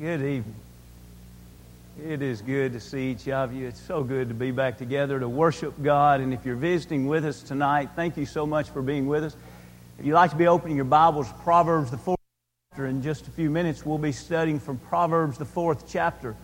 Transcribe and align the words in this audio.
Good 0.00 0.22
evening. 0.22 0.54
It 2.02 2.22
is 2.22 2.40
good 2.40 2.72
to 2.72 2.80
see 2.80 3.10
each 3.10 3.28
of 3.28 3.52
you. 3.52 3.68
It's 3.68 3.78
so 3.78 4.02
good 4.02 4.28
to 4.28 4.34
be 4.34 4.50
back 4.50 4.78
together 4.78 5.20
to 5.20 5.28
worship 5.28 5.74
God. 5.82 6.22
And 6.22 6.32
if 6.32 6.46
you're 6.46 6.56
visiting 6.56 7.08
with 7.08 7.26
us 7.26 7.42
tonight, 7.42 7.90
thank 7.94 8.16
you 8.16 8.24
so 8.24 8.46
much 8.46 8.70
for 8.70 8.80
being 8.80 9.06
with 9.06 9.22
us. 9.22 9.36
If 9.98 10.06
you'd 10.06 10.14
like 10.14 10.30
to 10.30 10.36
be 10.36 10.46
opening 10.46 10.76
your 10.76 10.86
Bibles, 10.86 11.30
Proverbs, 11.42 11.90
the 11.90 11.98
fourth 11.98 12.18
chapter, 12.70 12.86
in 12.86 13.02
just 13.02 13.28
a 13.28 13.30
few 13.32 13.50
minutes, 13.50 13.84
we'll 13.84 13.98
be 13.98 14.12
studying 14.12 14.60
from 14.60 14.78
Proverbs, 14.78 15.36
the 15.36 15.44
fourth 15.44 15.84
chapter. 15.86 16.36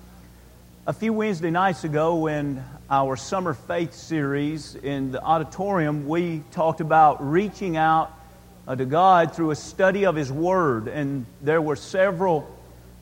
A 0.86 0.92
few 0.92 1.14
Wednesday 1.14 1.50
nights 1.50 1.84
ago, 1.84 2.26
in 2.26 2.62
our 2.90 3.16
Summer 3.16 3.54
Faith 3.54 3.94
series 3.94 4.74
in 4.74 5.10
the 5.10 5.22
auditorium, 5.22 6.06
we 6.06 6.42
talked 6.50 6.82
about 6.82 7.26
reaching 7.26 7.78
out 7.78 8.12
uh, 8.66 8.76
to 8.76 8.84
God 8.84 9.34
through 9.34 9.52
a 9.52 9.56
study 9.56 10.04
of 10.04 10.16
His 10.16 10.30
Word. 10.30 10.86
And 10.86 11.24
there 11.40 11.62
were 11.62 11.76
several 11.76 12.57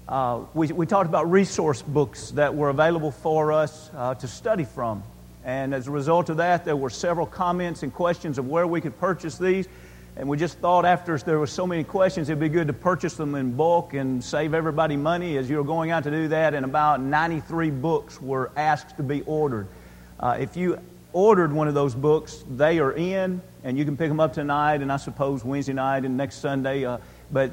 uh, 0.09 0.45
we, 0.55 0.69
we 0.69 0.87
talked 0.87 1.09
about 1.09 1.31
resource 1.31 1.83
books 1.83 2.31
that 2.33 2.55
were 2.55 2.69
available 2.69 3.11
for 3.11 3.53
us 3.53 3.91
uh, 3.97 4.15
to 4.15 4.29
study 4.29 4.65
from. 4.65 5.03
And 5.45 5.75
as 5.75 5.89
a 5.89 5.91
result 5.91 6.29
of 6.29 6.37
that, 6.37 6.65
there 6.65 6.77
were 6.77 6.91
several 6.91 7.27
comments 7.27 7.83
and 7.83 7.93
questions 7.93 8.39
of 8.39 8.49
where 8.49 8.67
we 8.67 8.81
could 8.81 8.99
purchase 9.01 9.37
these. 9.37 9.69
And 10.17 10.29
we 10.29 10.39
just 10.39 10.59
thought 10.59 10.85
after 10.85 11.19
there 11.19 11.39
were 11.39 11.47
so 11.47 11.67
many 11.67 11.85
questions, 11.85 12.29
it'd 12.29 12.41
be 12.41 12.49
good 12.49 12.69
to 12.69 12.73
purchase 12.73 13.15
them 13.15 13.35
in 13.35 13.55
bulk 13.55 13.95
and 13.95 14.23
save 14.23 14.55
everybody 14.55 14.97
money 14.97 15.37
as 15.37 15.51
you 15.51 15.57
were 15.57 15.65
going 15.65 15.91
out 15.91 16.05
to 16.05 16.11
do 16.11 16.29
that. 16.29 16.55
And 16.55 16.65
about 16.65 17.01
93 17.01 17.71
books 17.71 18.21
were 18.21 18.51
asked 18.57 18.97
to 18.97 19.03
be 19.03 19.23
ordered. 19.23 19.67
Uh, 20.19 20.37
if 20.41 20.57
you 20.57 20.79
ordered 21.13 21.53
one 21.53 21.69
of 21.69 21.75
those 21.75 21.95
books, 21.95 22.45
they 22.49 22.79
are 22.79 22.93
in, 22.93 23.43
and 23.65 23.77
you 23.77 23.85
can 23.85 23.97
pick 23.97 24.09
them 24.09 24.21
up 24.21 24.33
tonight 24.33 24.83
and 24.83 24.91
I 24.91 24.97
suppose 24.97 25.45
Wednesday 25.45 25.75
night 25.75 26.05
and 26.05 26.17
next 26.17 26.37
Sunday. 26.37 26.85
Uh, 26.85 26.99
but 27.31 27.51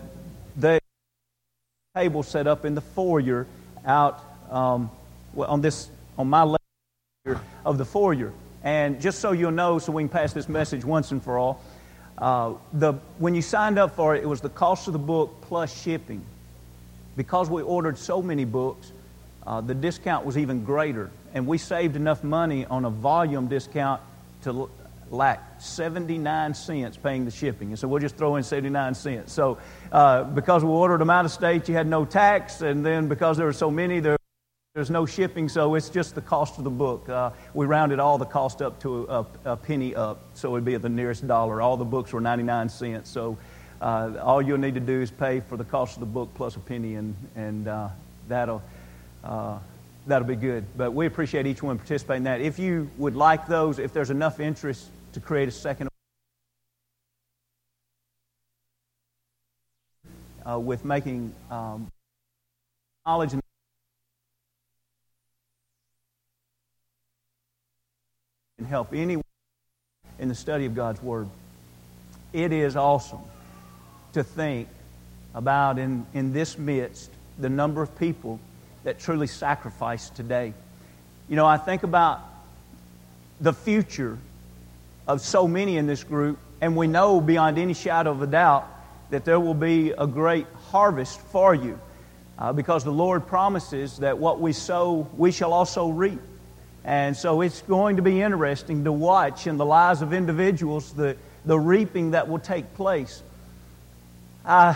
table 1.96 2.24
set 2.24 2.48
up 2.48 2.66
in 2.66 2.74
the 2.74 2.82
foyer 2.82 3.46
out 3.86 4.24
um, 4.50 4.90
on 5.38 5.62
this 5.62 5.90
on 6.18 6.28
my 6.28 6.42
left 6.42 7.40
of 7.64 7.78
the 7.78 7.86
foyer. 7.86 8.34
And 8.64 9.00
just 9.00 9.20
so 9.20 9.32
you'll 9.32 9.52
know, 9.52 9.78
so 9.78 9.92
we 9.92 10.02
can 10.02 10.10
pass 10.10 10.34
this 10.34 10.50
message 10.50 10.84
once 10.84 11.12
and 11.12 11.22
for 11.22 11.38
all, 11.38 11.62
uh, 12.18 12.54
the, 12.74 12.94
when 13.20 13.36
you 13.36 13.44
signed 13.44 13.78
up 13.78 13.96
for 13.96 14.16
it, 14.16 14.24
it 14.24 14.26
was 14.26 14.42
the 14.42 14.50
cost 14.50 14.88
of 14.88 14.94
the 14.94 14.98
book 14.98 15.36
plus 15.42 15.84
shipping. 15.84 16.26
Because 17.16 17.48
we 17.48 17.62
ordered 17.62 18.00
so 18.00 18.24
many 18.24 18.44
books, 18.44 18.92
uh, 19.46 19.62
the 19.62 19.76
discount 19.76 20.26
was 20.26 20.36
even 20.36 20.64
greater. 20.64 21.12
And 21.36 21.46
we 21.46 21.60
saved 21.60 21.96
enough 21.96 22.24
money 22.24 22.66
on 22.66 22.86
a 22.86 22.90
volume 22.90 23.48
discount 23.48 24.02
to 24.46 24.68
lack 25.14 25.62
79 25.62 26.54
cents 26.54 26.98
paying 26.98 27.24
the 27.26 27.32
shipping. 27.32 27.70
And 27.70 27.80
so 27.80 27.88
we'll 27.88 28.02
just 28.02 28.18
throw 28.18 28.36
in 28.36 28.44
79 28.44 28.96
cents. 28.96 29.32
So 29.32 29.58
uh, 29.92 30.24
because 30.24 30.64
we 30.64 30.72
ordered 30.72 31.00
them 31.00 31.10
out 31.10 31.26
of 31.26 31.32
state, 31.32 31.70
you 31.70 31.76
had 31.76 31.88
no 31.88 32.04
tax. 32.04 32.62
And 32.62 32.86
then 32.86 33.08
because 33.08 33.38
there 33.38 33.46
were 33.46 33.54
so 33.54 33.72
many, 33.72 34.00
there, 34.00 34.18
there's 34.74 34.90
no 34.90 35.06
shipping. 35.06 35.48
So 35.48 35.76
it's 35.76 35.90
just 35.90 36.16
the 36.16 36.22
cost 36.22 36.58
of 36.58 36.64
the 36.64 36.70
book. 36.70 37.08
Uh, 37.08 37.30
we 37.54 37.66
rounded 37.66 38.00
all 38.00 38.18
the 38.18 38.26
cost 38.26 38.62
up 38.62 38.80
to 38.82 39.06
a, 39.06 39.26
a, 39.46 39.56
penny 39.56 39.96
up. 39.96 40.20
So 40.34 40.50
it 40.50 40.52
would 40.54 40.66
be 40.66 40.74
at 40.74 40.82
the 40.82 40.90
nearest 40.90 41.28
dollar. 41.28 41.62
All 41.62 41.78
the 41.78 41.86
books 41.86 42.12
were 42.12 42.22
99 42.22 42.70
cents. 42.70 43.10
So 43.10 43.38
uh, 43.82 44.14
all 44.22 44.42
you'll 44.42 44.58
need 44.58 44.74
to 44.74 44.80
do 44.80 45.02
is 45.02 45.12
pay 45.12 45.42
for 45.42 45.58
the 45.58 45.64
cost 45.64 45.98
of 45.98 46.00
the 46.00 46.08
book 46.08 46.30
plus 46.36 46.56
a 46.56 46.60
penny, 46.60 46.96
and, 46.96 47.16
and 47.36 47.68
uh, 47.68 47.90
that'll 48.30 48.64
uh, 49.24 49.60
that'll 50.08 50.28
be 50.28 50.36
good. 50.36 50.66
But 50.78 50.94
we 50.94 51.06
appreciate 51.06 51.46
each 51.46 51.62
one 51.62 51.78
participating 51.78 52.22
in 52.22 52.24
that. 52.24 52.42
If 52.42 52.60
you 52.60 52.90
would 52.98 53.16
like 53.16 53.48
those, 53.48 53.80
if 53.80 53.94
there's 53.94 54.10
enough 54.10 54.40
interest 54.40 54.90
to 55.14 55.20
create 55.20 55.48
a 55.48 55.52
second 55.52 55.90
uh, 60.50 60.60
with 60.60 60.84
making 60.84 61.34
um, 61.50 61.90
knowledge 63.06 63.34
and 63.34 63.42
help 68.68 68.94
anyone 68.94 69.24
in 70.20 70.30
the 70.30 70.36
study 70.36 70.66
of 70.66 70.76
God's 70.76 71.02
Word. 71.02 71.28
It 72.34 72.52
is 72.52 72.76
awesome 72.76 73.22
to 74.14 74.24
think 74.24 74.68
about 75.36 75.78
in, 75.78 76.06
in 76.14 76.34
this 76.34 76.58
midst 76.58 77.12
the 77.38 77.50
number 77.50 77.82
of 77.82 77.98
people 78.00 78.40
that 78.84 79.00
truly 79.00 79.28
sacrifice 79.28 80.10
today. 80.10 80.54
You 81.30 81.36
know, 81.36 81.46
I 81.46 81.58
think 81.58 81.84
about 81.84 82.22
the 83.40 83.54
future 83.54 84.18
of 85.08 85.22
so 85.22 85.48
many 85.48 85.78
in 85.78 85.88
this 85.88 86.04
group, 86.04 86.40
and 86.62 86.76
we 86.76 86.88
know 86.88 87.20
beyond 87.20 87.58
any 87.58 87.74
shadow 87.74 88.12
of 88.12 88.22
a 88.22 88.28
doubt 88.28 88.68
that 89.10 89.26
there 89.26 89.40
will 89.40 89.54
be 89.54 89.92
a 89.92 90.08
great 90.08 90.48
harvest 90.72 91.20
for 91.20 91.54
you 91.54 91.80
uh, 92.40 92.54
because 92.54 92.84
the 92.84 92.92
Lord 92.92 93.28
promises 93.28 93.98
that 94.00 94.18
what 94.18 94.40
we 94.40 94.54
sow, 94.54 95.08
we 95.18 95.32
shall 95.32 95.54
also 95.54 95.90
reap. 95.90 96.20
And 96.84 97.16
so 97.16 97.42
it's 97.42 97.62
going 97.62 97.98
to 97.98 98.02
be 98.02 98.22
interesting 98.22 98.84
to 98.86 98.92
watch 98.92 99.48
in 99.48 99.58
the 99.58 99.66
lives 99.66 100.02
of 100.02 100.14
individuals 100.14 100.94
the, 100.94 101.16
the 101.46 101.58
reaping 101.58 102.12
that 102.12 102.28
will 102.28 102.40
take 102.40 102.74
place. 102.76 103.22
Uh, 104.46 104.74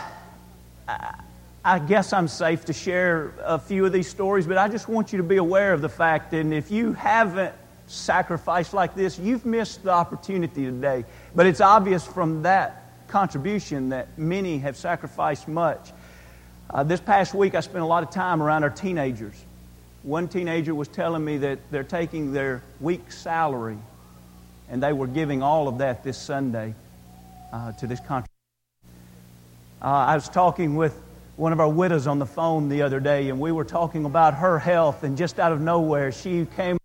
I, 0.87 1.21
I 1.65 1.79
guess 1.79 2.13
I'm 2.13 2.29
safe 2.29 2.63
to 2.65 2.73
share 2.73 3.33
a 3.43 3.59
few 3.59 3.85
of 3.85 3.91
these 3.91 4.07
stories, 4.07 4.47
but 4.47 4.57
I 4.57 4.69
just 4.69 4.87
want 4.87 5.11
you 5.11 5.17
to 5.17 5.23
be 5.23 5.35
aware 5.35 5.73
of 5.73 5.81
the 5.81 5.89
fact 5.89 6.31
that 6.31 6.45
if 6.45 6.71
you 6.71 6.93
haven't 6.93 7.53
sacrifice 7.87 8.73
like 8.73 8.93
this, 8.95 9.17
you've 9.17 9.45
missed 9.45 9.83
the 9.83 9.91
opportunity 9.91 10.65
today. 10.65 11.05
But 11.35 11.45
it's 11.45 11.61
obvious 11.61 12.05
from 12.05 12.43
that 12.43 12.83
contribution 13.07 13.89
that 13.89 14.17
many 14.17 14.59
have 14.59 14.77
sacrificed 14.77 15.47
much. 15.47 15.91
Uh, 16.69 16.83
this 16.83 16.99
past 16.99 17.33
week, 17.33 17.55
I 17.55 17.61
spent 17.61 17.83
a 17.83 17.87
lot 17.87 18.03
of 18.03 18.11
time 18.11 18.43
around 18.43 18.63
our 18.63 18.69
teenagers. 18.69 19.41
One 20.03 20.27
teenager 20.27 20.75
was 20.75 20.87
telling 20.87 21.23
me 21.23 21.37
that 21.37 21.59
they're 21.71 21.83
taking 21.83 22.33
their 22.33 22.61
week's 22.79 23.17
salary 23.17 23.77
and 24.69 24.83
they 24.83 24.93
were 24.93 25.07
giving 25.07 25.41
all 25.41 25.67
of 25.67 25.77
that 25.77 26.03
this 26.03 26.17
Sunday 26.17 26.73
uh, 27.53 27.71
to 27.73 27.87
this 27.87 27.99
contribution. 27.99 28.27
Uh, 29.81 29.85
I 29.85 30.15
was 30.15 30.27
talking 30.27 30.75
with 30.75 30.99
one 31.37 31.53
of 31.53 31.59
our 31.59 31.69
widows 31.69 32.07
on 32.07 32.19
the 32.19 32.25
phone 32.25 32.67
the 32.67 32.81
other 32.81 32.99
day, 32.99 33.29
and 33.29 33.39
we 33.39 33.51
were 33.51 33.63
talking 33.63 34.05
about 34.05 34.33
her 34.33 34.57
health, 34.57 35.03
and 35.03 35.17
just 35.17 35.39
out 35.39 35.51
of 35.51 35.61
nowhere, 35.61 36.11
she 36.11 36.47
came 36.55 36.76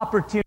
opportunity 0.00 0.44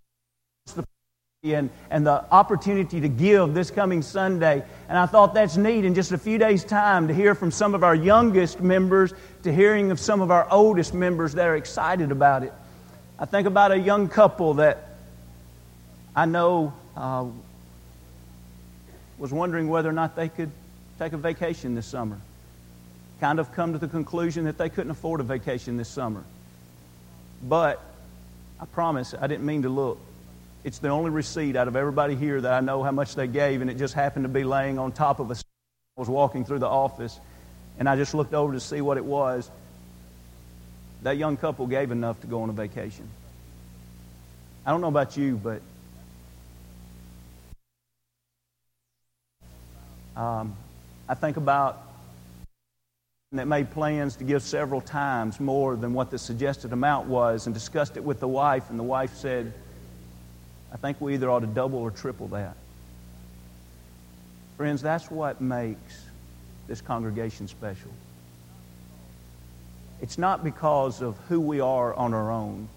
and, 1.43 1.69
and 1.89 2.05
the 2.05 2.23
opportunity 2.31 3.01
to 3.01 3.09
give 3.09 3.53
this 3.53 3.71
coming 3.71 4.01
Sunday. 4.01 4.63
And 4.87 4.97
I 4.97 5.05
thought 5.07 5.33
that's 5.33 5.57
neat 5.57 5.83
in 5.85 5.95
just 5.95 6.11
a 6.11 6.17
few 6.17 6.37
days' 6.37 6.63
time 6.63 7.07
to 7.07 7.13
hear 7.13 7.33
from 7.33 7.51
some 7.51 7.73
of 7.73 7.83
our 7.83 7.95
youngest 7.95 8.61
members 8.61 9.13
to 9.43 9.51
hearing 9.51 9.91
of 9.91 9.99
some 9.99 10.21
of 10.21 10.29
our 10.31 10.47
oldest 10.51 10.93
members 10.93 11.33
that 11.33 11.47
are 11.47 11.55
excited 11.55 12.11
about 12.11 12.43
it. 12.43 12.53
I 13.17 13.25
think 13.25 13.47
about 13.47 13.71
a 13.71 13.77
young 13.77 14.07
couple 14.07 14.53
that 14.55 14.89
I 16.15 16.25
know 16.25 16.73
uh, 16.95 17.25
was 19.17 19.31
wondering 19.31 19.67
whether 19.67 19.89
or 19.89 19.93
not 19.93 20.15
they 20.15 20.29
could 20.29 20.51
take 20.99 21.13
a 21.13 21.17
vacation 21.17 21.75
this 21.75 21.87
summer. 21.87 22.17
Kind 23.19 23.39
of 23.39 23.51
come 23.51 23.73
to 23.73 23.79
the 23.79 23.87
conclusion 23.87 24.45
that 24.45 24.57
they 24.57 24.69
couldn't 24.69 24.91
afford 24.91 25.19
a 25.19 25.23
vacation 25.23 25.75
this 25.75 25.89
summer. 25.89 26.23
But 27.43 27.83
I 28.61 28.65
promise 28.65 29.15
I 29.19 29.25
didn't 29.25 29.45
mean 29.45 29.63
to 29.63 29.69
look. 29.69 29.99
It's 30.63 30.77
the 30.77 30.89
only 30.89 31.09
receipt 31.09 31.55
out 31.55 31.67
of 31.67 31.75
everybody 31.75 32.15
here 32.15 32.39
that 32.39 32.53
I 32.53 32.59
know 32.59 32.83
how 32.83 32.91
much 32.91 33.15
they 33.15 33.25
gave, 33.25 33.61
and 33.61 33.71
it 33.71 33.77
just 33.77 33.95
happened 33.95 34.25
to 34.25 34.29
be 34.29 34.43
laying 34.43 34.77
on 34.77 34.91
top 34.91 35.19
of 35.19 35.31
a. 35.31 35.33
I 35.33 35.99
was 35.99 36.07
walking 36.07 36.45
through 36.45 36.59
the 36.59 36.67
office, 36.67 37.19
and 37.79 37.89
I 37.89 37.95
just 37.95 38.13
looked 38.13 38.35
over 38.35 38.53
to 38.53 38.59
see 38.59 38.79
what 38.79 38.97
it 38.97 39.03
was. 39.03 39.49
That 41.01 41.17
young 41.17 41.35
couple 41.37 41.65
gave 41.65 41.89
enough 41.89 42.21
to 42.21 42.27
go 42.27 42.43
on 42.43 42.49
a 42.49 42.53
vacation. 42.53 43.09
I 44.63 44.69
don't 44.69 44.81
know 44.81 44.87
about 44.87 45.17
you, 45.17 45.37
but 45.37 45.61
um, 50.15 50.55
I 51.09 51.15
think 51.15 51.37
about 51.37 51.81
that 53.33 53.47
made 53.47 53.71
plans 53.71 54.17
to 54.17 54.25
give 54.25 54.43
several 54.43 54.81
times 54.81 55.39
more 55.39 55.77
than 55.77 55.93
what 55.93 56.11
the 56.11 56.17
suggested 56.17 56.73
amount 56.73 57.07
was 57.07 57.45
and 57.45 57.53
discussed 57.53 57.95
it 57.95 58.03
with 58.03 58.19
the 58.19 58.27
wife, 58.27 58.69
and 58.69 58.77
the 58.77 58.83
wife 58.83 59.13
said, 59.15 59.53
I 60.73 60.75
think 60.75 60.99
we 60.99 61.13
either 61.13 61.29
ought 61.29 61.39
to 61.39 61.47
double 61.47 61.79
or 61.79 61.91
triple 61.91 62.27
that. 62.29 62.57
Friends, 64.57 64.81
that's 64.81 65.09
what 65.09 65.39
makes 65.39 66.03
this 66.67 66.81
congregation 66.81 67.47
special. 67.47 67.91
It's 70.01 70.17
not 70.17 70.43
because 70.43 71.01
of 71.01 71.17
who 71.29 71.39
we 71.39 71.61
are 71.61 71.93
on 71.93 72.13
our 72.13 72.31
own. 72.31 72.67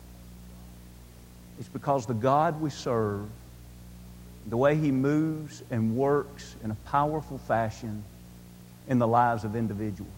It's 1.58 1.68
because 1.68 2.06
the 2.06 2.14
God 2.14 2.60
we 2.60 2.70
serve, 2.70 3.26
the 4.46 4.56
way 4.56 4.76
He 4.76 4.92
moves 4.92 5.64
and 5.72 5.96
works 5.96 6.54
in 6.62 6.70
a 6.70 6.76
powerful 6.86 7.38
fashion 7.38 8.04
in 8.86 9.00
the 9.00 9.08
lives 9.08 9.42
of 9.42 9.56
individuals. 9.56 10.12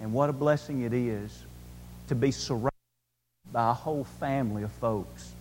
And 0.00 0.12
what 0.12 0.28
a 0.28 0.32
blessing 0.32 0.82
it 0.82 0.92
is 0.92 1.44
to 2.08 2.14
be 2.14 2.30
surrounded 2.30 2.70
by 3.52 3.70
a 3.70 3.74
whole 3.74 4.04
family 4.04 4.62
of 4.62 4.72
folks 4.72 5.32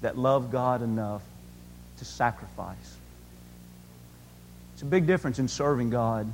that 0.00 0.18
love 0.18 0.50
God 0.50 0.82
enough 0.82 1.22
to 1.98 2.04
sacrifice. 2.04 2.96
It's 4.74 4.82
a 4.82 4.86
big 4.86 5.06
difference 5.06 5.38
in 5.38 5.48
serving 5.48 5.90
God 5.90 6.30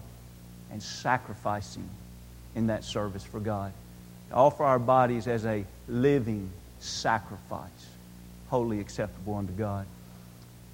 and 0.72 0.82
sacrificing 0.82 1.88
in 2.54 2.66
that 2.68 2.84
service 2.84 3.22
for 3.22 3.38
God. 3.38 3.72
To 4.30 4.34
offer 4.34 4.64
our 4.64 4.78
bodies 4.78 5.28
as 5.28 5.44
a 5.44 5.64
living 5.86 6.50
sacrifice, 6.80 7.86
wholly 8.48 8.80
acceptable 8.80 9.34
unto 9.34 9.52
God. 9.52 9.86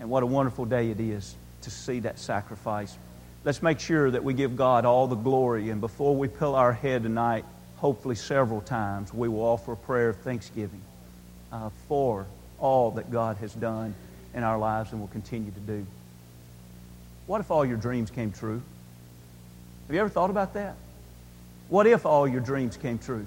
And 0.01 0.09
what 0.09 0.23
a 0.23 0.27
wonderful 0.27 0.65
day 0.65 0.91
it 0.91 1.01
is 1.01 1.35
to 1.63 1.71
see 1.71 2.01
that 2.01 2.19
sacrifice. 2.19 2.97
Let's 3.45 3.63
make 3.63 3.81
sure 3.81 4.11
that 4.11 4.25
we 4.25 4.35
give 4.35 4.57
God 4.57 4.85
all 4.85 5.07
the 5.07 5.17
glory. 5.17 5.71
And 5.71 5.81
before 5.81 6.15
we 6.15 6.29
pull 6.29 6.55
our 6.55 6.73
head 6.73 7.05
tonight, 7.05 7.45
hopefully 7.77 8.17
several 8.17 8.61
times, 8.61 9.15
we 9.15 9.29
will 9.29 9.43
offer 9.43 9.73
a 9.73 9.77
prayer 9.77 10.11
of 10.11 10.17
thanksgiving 10.19 10.83
uh, 11.53 11.71
for 11.89 12.27
all 12.59 12.91
that 12.93 13.11
God 13.11 13.37
has 13.39 13.55
done 13.55 13.95
in 14.35 14.43
our 14.43 14.59
lives 14.59 14.93
and 14.93 15.01
will 15.01 15.09
continue 15.09 15.51
to 15.51 15.61
do. 15.61 15.87
What 17.27 17.41
if 17.41 17.51
all 17.51 17.65
your 17.65 17.77
dreams 17.77 18.11
came 18.11 18.33
true? 18.33 18.61
Have 19.87 19.95
you 19.95 20.01
ever 20.01 20.09
thought 20.09 20.31
about 20.31 20.55
that? 20.55 20.75
What 21.69 21.87
if 21.87 22.07
all 22.07 22.27
your 22.27 22.41
dreams 22.41 22.77
came 22.77 22.99
true? 22.99 23.27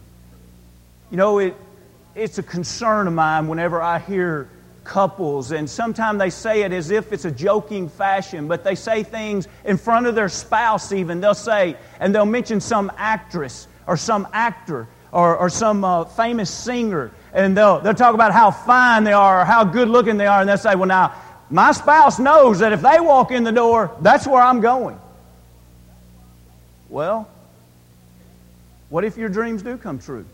You 1.09 1.17
know, 1.17 1.39
it, 1.39 1.55
it's 2.15 2.37
a 2.37 2.43
concern 2.43 3.07
of 3.07 3.13
mine 3.13 3.47
whenever 3.47 3.81
I 3.81 3.99
hear 3.99 4.49
couples, 4.83 5.51
and 5.51 5.69
sometimes 5.69 6.19
they 6.19 6.29
say 6.29 6.63
it 6.63 6.71
as 6.71 6.91
if 6.91 7.13
it's 7.13 7.25
a 7.25 7.31
joking 7.31 7.89
fashion, 7.89 8.47
but 8.47 8.63
they 8.63 8.75
say 8.75 9.03
things 9.03 9.47
in 9.63 9.77
front 9.77 10.07
of 10.07 10.15
their 10.15 10.29
spouse, 10.29 10.91
even. 10.91 11.21
They'll 11.21 11.33
say, 11.33 11.77
and 11.99 12.13
they'll 12.13 12.25
mention 12.25 12.59
some 12.59 12.91
actress 12.97 13.67
or 13.87 13.97
some 13.97 14.27
actor 14.33 14.87
or, 15.11 15.37
or 15.37 15.49
some 15.49 15.83
uh, 15.83 16.05
famous 16.05 16.49
singer, 16.49 17.11
and 17.33 17.55
they'll, 17.55 17.79
they'll 17.79 17.93
talk 17.93 18.15
about 18.15 18.31
how 18.31 18.51
fine 18.51 19.03
they 19.03 19.13
are 19.13 19.41
or 19.41 19.45
how 19.45 19.63
good 19.63 19.89
looking 19.89 20.17
they 20.17 20.27
are, 20.27 20.39
and 20.39 20.49
they'll 20.49 20.57
say, 20.57 20.75
Well, 20.75 20.87
now, 20.87 21.13
my 21.49 21.73
spouse 21.73 22.17
knows 22.17 22.59
that 22.59 22.71
if 22.71 22.81
they 22.81 22.99
walk 22.99 23.31
in 23.31 23.43
the 23.43 23.51
door, 23.51 23.95
that's 24.01 24.25
where 24.25 24.41
I'm 24.41 24.61
going. 24.61 24.97
Well, 26.89 27.29
what 28.89 29.03
if 29.03 29.17
your 29.17 29.29
dreams 29.29 29.61
do 29.61 29.77
come 29.77 29.99
true? 29.99 30.25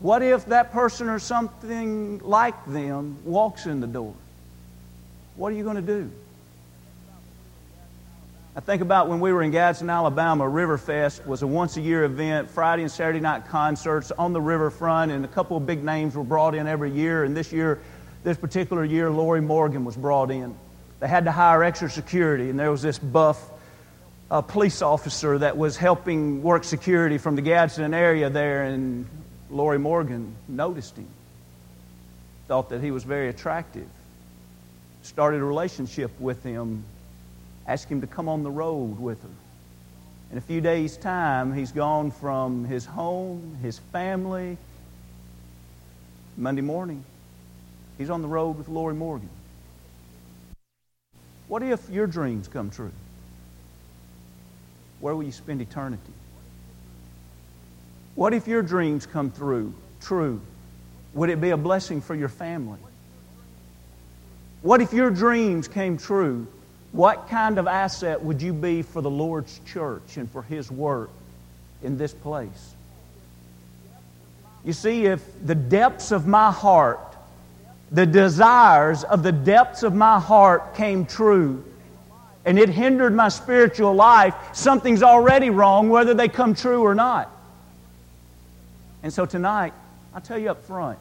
What 0.00 0.22
if 0.22 0.46
that 0.46 0.72
person 0.72 1.10
or 1.10 1.18
something 1.18 2.20
like 2.20 2.64
them 2.66 3.18
walks 3.24 3.66
in 3.66 3.80
the 3.80 3.86
door? 3.86 4.14
What 5.36 5.52
are 5.52 5.56
you 5.56 5.62
going 5.62 5.76
to 5.76 5.82
do? 5.82 6.10
I 8.56 8.60
think 8.60 8.80
about 8.82 9.08
when 9.08 9.20
we 9.20 9.32
were 9.32 9.42
in 9.42 9.50
Gadsden, 9.52 9.90
Alabama, 9.90 10.44
Riverfest 10.44 11.24
was 11.26 11.42
a 11.42 11.46
once 11.46 11.76
a 11.76 11.80
year 11.80 12.04
event, 12.04 12.50
Friday 12.50 12.82
and 12.82 12.90
Saturday 12.90 13.20
night 13.20 13.46
concerts 13.46 14.10
on 14.10 14.32
the 14.32 14.40
riverfront, 14.40 15.12
and 15.12 15.24
a 15.24 15.28
couple 15.28 15.56
of 15.56 15.66
big 15.66 15.84
names 15.84 16.16
were 16.16 16.24
brought 16.24 16.54
in 16.54 16.66
every 16.66 16.90
year. 16.90 17.24
And 17.24 17.36
this 17.36 17.52
year, 17.52 17.78
this 18.24 18.38
particular 18.38 18.84
year, 18.84 19.10
Lorrie 19.10 19.42
Morgan 19.42 19.84
was 19.84 19.96
brought 19.96 20.30
in. 20.30 20.56
They 20.98 21.08
had 21.08 21.26
to 21.26 21.32
hire 21.32 21.62
extra 21.62 21.90
security, 21.90 22.50
and 22.50 22.58
there 22.58 22.70
was 22.70 22.82
this 22.82 22.98
buff 22.98 23.50
uh, 24.30 24.40
police 24.40 24.80
officer 24.82 25.38
that 25.38 25.56
was 25.56 25.76
helping 25.76 26.42
work 26.42 26.64
security 26.64 27.18
from 27.18 27.36
the 27.36 27.42
Gadsden 27.42 27.94
area 27.94 28.30
there, 28.30 28.64
and 28.64 29.06
Lorrie 29.50 29.78
Morgan 29.78 30.34
noticed 30.48 30.96
him, 30.96 31.08
thought 32.48 32.68
that 32.70 32.80
he 32.80 32.90
was 32.90 33.04
very 33.04 33.28
attractive, 33.28 33.88
started 35.02 35.40
a 35.40 35.44
relationship 35.44 36.10
with 36.20 36.42
him 36.42 36.84
asked 37.70 37.88
him 37.88 38.00
to 38.00 38.06
come 38.06 38.28
on 38.28 38.42
the 38.42 38.50
road 38.50 38.98
with 38.98 39.22
her. 39.22 39.28
In 40.32 40.38
a 40.38 40.40
few 40.40 40.60
days' 40.60 40.96
time, 40.96 41.52
he's 41.52 41.70
gone 41.70 42.10
from 42.10 42.64
his 42.64 42.84
home, 42.84 43.58
his 43.62 43.78
family. 43.92 44.58
Monday 46.36 46.62
morning, 46.62 47.04
he's 47.96 48.10
on 48.10 48.22
the 48.22 48.28
road 48.28 48.58
with 48.58 48.68
Lorrie 48.68 48.94
Morgan. 48.94 49.28
What 51.46 51.62
if 51.62 51.88
your 51.90 52.08
dreams 52.08 52.48
come 52.48 52.70
true? 52.70 52.92
Where 54.98 55.14
will 55.14 55.24
you 55.24 55.32
spend 55.32 55.60
eternity? 55.60 56.12
What 58.20 58.34
if 58.34 58.46
your 58.46 58.60
dreams 58.60 59.06
come 59.06 59.30
through, 59.30 59.72
true? 60.02 60.42
Would 61.14 61.30
it 61.30 61.40
be 61.40 61.50
a 61.50 61.56
blessing 61.56 62.02
for 62.02 62.14
your 62.14 62.28
family? 62.28 62.78
What 64.60 64.82
if 64.82 64.92
your 64.92 65.10
dreams 65.10 65.66
came 65.68 65.96
true? 65.96 66.46
What 66.92 67.30
kind 67.30 67.56
of 67.56 67.66
asset 67.66 68.22
would 68.22 68.42
you 68.42 68.52
be 68.52 68.82
for 68.82 69.00
the 69.00 69.08
Lord's 69.08 69.58
church 69.64 70.18
and 70.18 70.30
for 70.30 70.42
His 70.42 70.70
work 70.70 71.08
in 71.82 71.96
this 71.96 72.12
place? 72.12 72.74
You 74.66 74.74
see, 74.74 75.06
if 75.06 75.24
the 75.46 75.54
depths 75.54 76.12
of 76.12 76.26
my 76.26 76.52
heart, 76.52 77.16
the 77.90 78.04
desires 78.04 79.02
of 79.02 79.22
the 79.22 79.32
depths 79.32 79.82
of 79.82 79.94
my 79.94 80.20
heart 80.20 80.74
came 80.74 81.06
true, 81.06 81.64
and 82.44 82.58
it 82.58 82.68
hindered 82.68 83.14
my 83.14 83.30
spiritual 83.30 83.94
life, 83.94 84.34
something's 84.52 85.02
already 85.02 85.48
wrong, 85.48 85.88
whether 85.88 86.12
they 86.12 86.28
come 86.28 86.54
true 86.54 86.82
or 86.82 86.94
not. 86.94 87.38
And 89.02 89.12
so 89.12 89.24
tonight, 89.26 89.72
I'll 90.14 90.20
tell 90.20 90.38
you 90.38 90.50
up 90.50 90.64
front, 90.64 90.98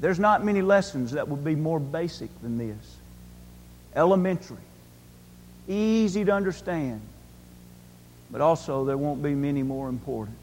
there's 0.00 0.18
not 0.18 0.44
many 0.44 0.62
lessons 0.62 1.12
that 1.12 1.28
would 1.28 1.44
be 1.44 1.54
more 1.54 1.78
basic 1.78 2.28
than 2.42 2.58
this 2.58 2.96
elementary, 3.94 4.56
easy 5.68 6.24
to 6.24 6.32
understand, 6.32 7.00
but 8.30 8.40
also 8.40 8.84
there 8.84 8.96
won't 8.96 9.22
be 9.22 9.34
many 9.34 9.62
more 9.62 9.88
important. 9.88 10.36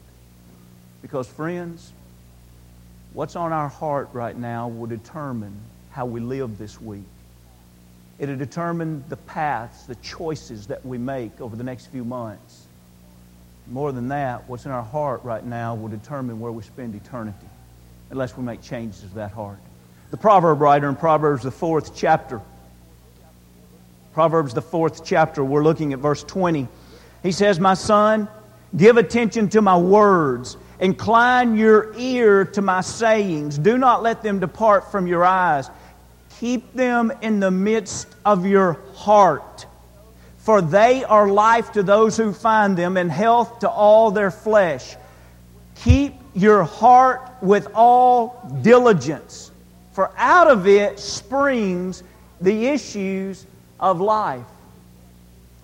Because, 1.02 1.26
friends, 1.26 1.92
what's 3.12 3.36
on 3.36 3.52
our 3.52 3.68
heart 3.68 4.10
right 4.12 4.36
now 4.36 4.68
will 4.68 4.86
determine 4.86 5.54
how 5.90 6.06
we 6.06 6.20
live 6.20 6.56
this 6.58 6.80
week. 6.80 7.02
It'll 8.18 8.36
determine 8.36 9.04
the 9.08 9.16
paths, 9.16 9.84
the 9.84 9.96
choices 9.96 10.68
that 10.68 10.84
we 10.86 10.98
make 10.98 11.40
over 11.40 11.56
the 11.56 11.64
next 11.64 11.86
few 11.86 12.04
months. 12.04 12.66
More 13.70 13.92
than 13.92 14.08
that, 14.08 14.48
what's 14.48 14.66
in 14.66 14.72
our 14.72 14.82
heart 14.82 15.22
right 15.22 15.44
now 15.44 15.76
will 15.76 15.88
determine 15.88 16.40
where 16.40 16.50
we 16.50 16.62
spend 16.62 16.94
eternity, 16.94 17.46
unless 18.10 18.36
we 18.36 18.42
make 18.42 18.60
changes 18.60 19.00
to 19.02 19.14
that 19.14 19.30
heart. 19.30 19.58
The 20.10 20.16
proverb 20.16 20.60
writer 20.60 20.88
in 20.88 20.96
Proverbs, 20.96 21.44
the 21.44 21.52
fourth 21.52 21.94
chapter, 21.94 22.40
Proverbs, 24.12 24.52
the 24.54 24.62
fourth 24.62 25.04
chapter, 25.04 25.44
we're 25.44 25.62
looking 25.62 25.92
at 25.92 26.00
verse 26.00 26.24
20. 26.24 26.66
He 27.22 27.30
says, 27.30 27.60
My 27.60 27.74
son, 27.74 28.28
give 28.76 28.96
attention 28.96 29.48
to 29.50 29.62
my 29.62 29.78
words. 29.78 30.56
Incline 30.80 31.56
your 31.56 31.94
ear 31.96 32.44
to 32.46 32.62
my 32.62 32.80
sayings. 32.80 33.56
Do 33.56 33.78
not 33.78 34.02
let 34.02 34.22
them 34.22 34.40
depart 34.40 34.90
from 34.90 35.06
your 35.06 35.24
eyes. 35.24 35.70
Keep 36.40 36.72
them 36.72 37.12
in 37.22 37.38
the 37.38 37.52
midst 37.52 38.08
of 38.24 38.46
your 38.46 38.78
heart. 38.94 39.66
For 40.40 40.62
they 40.62 41.04
are 41.04 41.28
life 41.28 41.72
to 41.72 41.82
those 41.82 42.16
who 42.16 42.32
find 42.32 42.76
them 42.76 42.96
and 42.96 43.10
health 43.10 43.60
to 43.60 43.68
all 43.68 44.10
their 44.10 44.30
flesh. 44.30 44.96
Keep 45.76 46.14
your 46.34 46.64
heart 46.64 47.20
with 47.42 47.68
all 47.74 48.50
diligence, 48.62 49.50
for 49.92 50.10
out 50.16 50.48
of 50.48 50.66
it 50.66 50.98
springs 50.98 52.02
the 52.40 52.66
issues 52.66 53.46
of 53.78 54.00
life. 54.00 54.44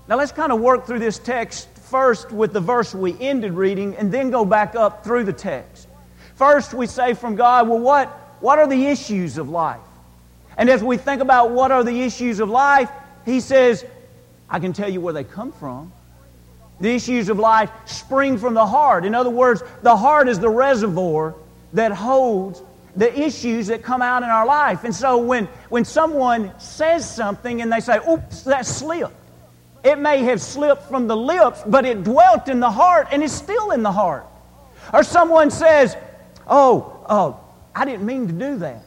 Now 0.08 0.16
let's 0.16 0.32
kind 0.32 0.52
of 0.52 0.60
work 0.60 0.86
through 0.86 1.00
this 1.00 1.18
text 1.18 1.68
first 1.76 2.30
with 2.30 2.52
the 2.52 2.60
verse 2.60 2.94
we 2.94 3.18
ended 3.20 3.52
reading 3.52 3.96
and 3.96 4.10
then 4.12 4.30
go 4.30 4.44
back 4.44 4.74
up 4.74 5.04
through 5.04 5.24
the 5.24 5.32
text. 5.32 5.88
First, 6.34 6.74
we 6.74 6.86
say 6.86 7.14
from 7.14 7.34
God, 7.34 7.68
well, 7.68 7.78
what, 7.78 8.08
what 8.40 8.58
are 8.58 8.66
the 8.66 8.86
issues 8.86 9.38
of 9.38 9.48
life? 9.48 9.80
And 10.58 10.68
as 10.68 10.82
we 10.82 10.96
think 10.96 11.22
about 11.22 11.50
what 11.50 11.70
are 11.70 11.84
the 11.84 12.02
issues 12.02 12.40
of 12.40 12.50
life, 12.50 12.90
He 13.24 13.40
says, 13.40 13.84
I 14.48 14.60
can 14.60 14.72
tell 14.72 14.88
you 14.88 15.00
where 15.00 15.12
they 15.12 15.24
come 15.24 15.52
from. 15.52 15.92
The 16.80 16.94
issues 16.94 17.28
of 17.28 17.38
life 17.38 17.70
spring 17.86 18.38
from 18.38 18.54
the 18.54 18.66
heart. 18.66 19.04
In 19.04 19.14
other 19.14 19.30
words, 19.30 19.62
the 19.82 19.96
heart 19.96 20.28
is 20.28 20.38
the 20.38 20.50
reservoir 20.50 21.34
that 21.72 21.92
holds 21.92 22.62
the 22.96 23.18
issues 23.18 23.66
that 23.66 23.82
come 23.82 24.02
out 24.02 24.22
in 24.22 24.28
our 24.28 24.46
life. 24.46 24.84
And 24.84 24.94
so 24.94 25.18
when, 25.18 25.46
when 25.68 25.84
someone 25.84 26.58
says 26.58 27.08
something 27.08 27.60
and 27.60 27.72
they 27.72 27.80
say, 27.80 27.98
oops, 28.08 28.42
that 28.42 28.66
slipped, 28.66 29.14
it 29.84 29.98
may 29.98 30.22
have 30.24 30.40
slipped 30.40 30.88
from 30.88 31.06
the 31.06 31.16
lips, 31.16 31.62
but 31.66 31.84
it 31.84 32.02
dwelt 32.02 32.48
in 32.48 32.60
the 32.60 32.70
heart 32.70 33.08
and 33.12 33.22
is 33.22 33.32
still 33.32 33.70
in 33.70 33.82
the 33.82 33.92
heart. 33.92 34.26
Or 34.92 35.02
someone 35.02 35.50
says, 35.50 35.96
oh, 36.46 37.04
oh, 37.08 37.40
I 37.74 37.84
didn't 37.84 38.06
mean 38.06 38.26
to 38.26 38.32
do 38.32 38.56
that. 38.58 38.82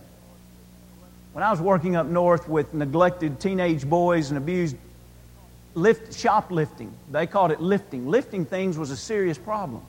When 1.34 1.44
I 1.44 1.52
was 1.52 1.62
working 1.62 1.96
up 1.96 2.08
north 2.08 2.50
with 2.50 2.74
neglected 2.74 3.40
teenage 3.40 3.88
boys 3.88 4.30
and 4.30 4.38
abused 4.38 4.76
lift, 5.74 6.18
shoplifting, 6.18 6.94
they 7.12 7.28
called 7.28 7.52
it 7.52 7.62
lifting. 7.62 8.08
Lifting 8.08 8.46
things 8.46 8.78
was 8.78 8.92
a 8.92 8.98
serious 8.98 9.38
problem. 9.38 9.84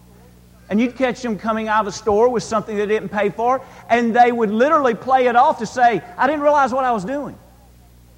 And 0.68 0.80
you'd 0.80 0.96
catch 0.96 1.20
them 1.20 1.38
coming 1.38 1.66
out 1.66 1.80
of 1.80 1.86
a 1.88 1.92
store 1.92 2.28
with 2.28 2.42
something 2.42 2.76
they 2.76 2.86
didn't 2.86 3.08
pay 3.08 3.30
for, 3.30 3.60
and 3.88 4.14
they 4.14 4.30
would 4.30 4.50
literally 4.50 4.94
play 4.94 5.26
it 5.26 5.34
off 5.34 5.58
to 5.58 5.66
say, 5.66 6.00
I 6.16 6.26
didn't 6.26 6.42
realize 6.42 6.72
what 6.72 6.84
I 6.84 6.92
was 6.92 7.04
doing. 7.04 7.36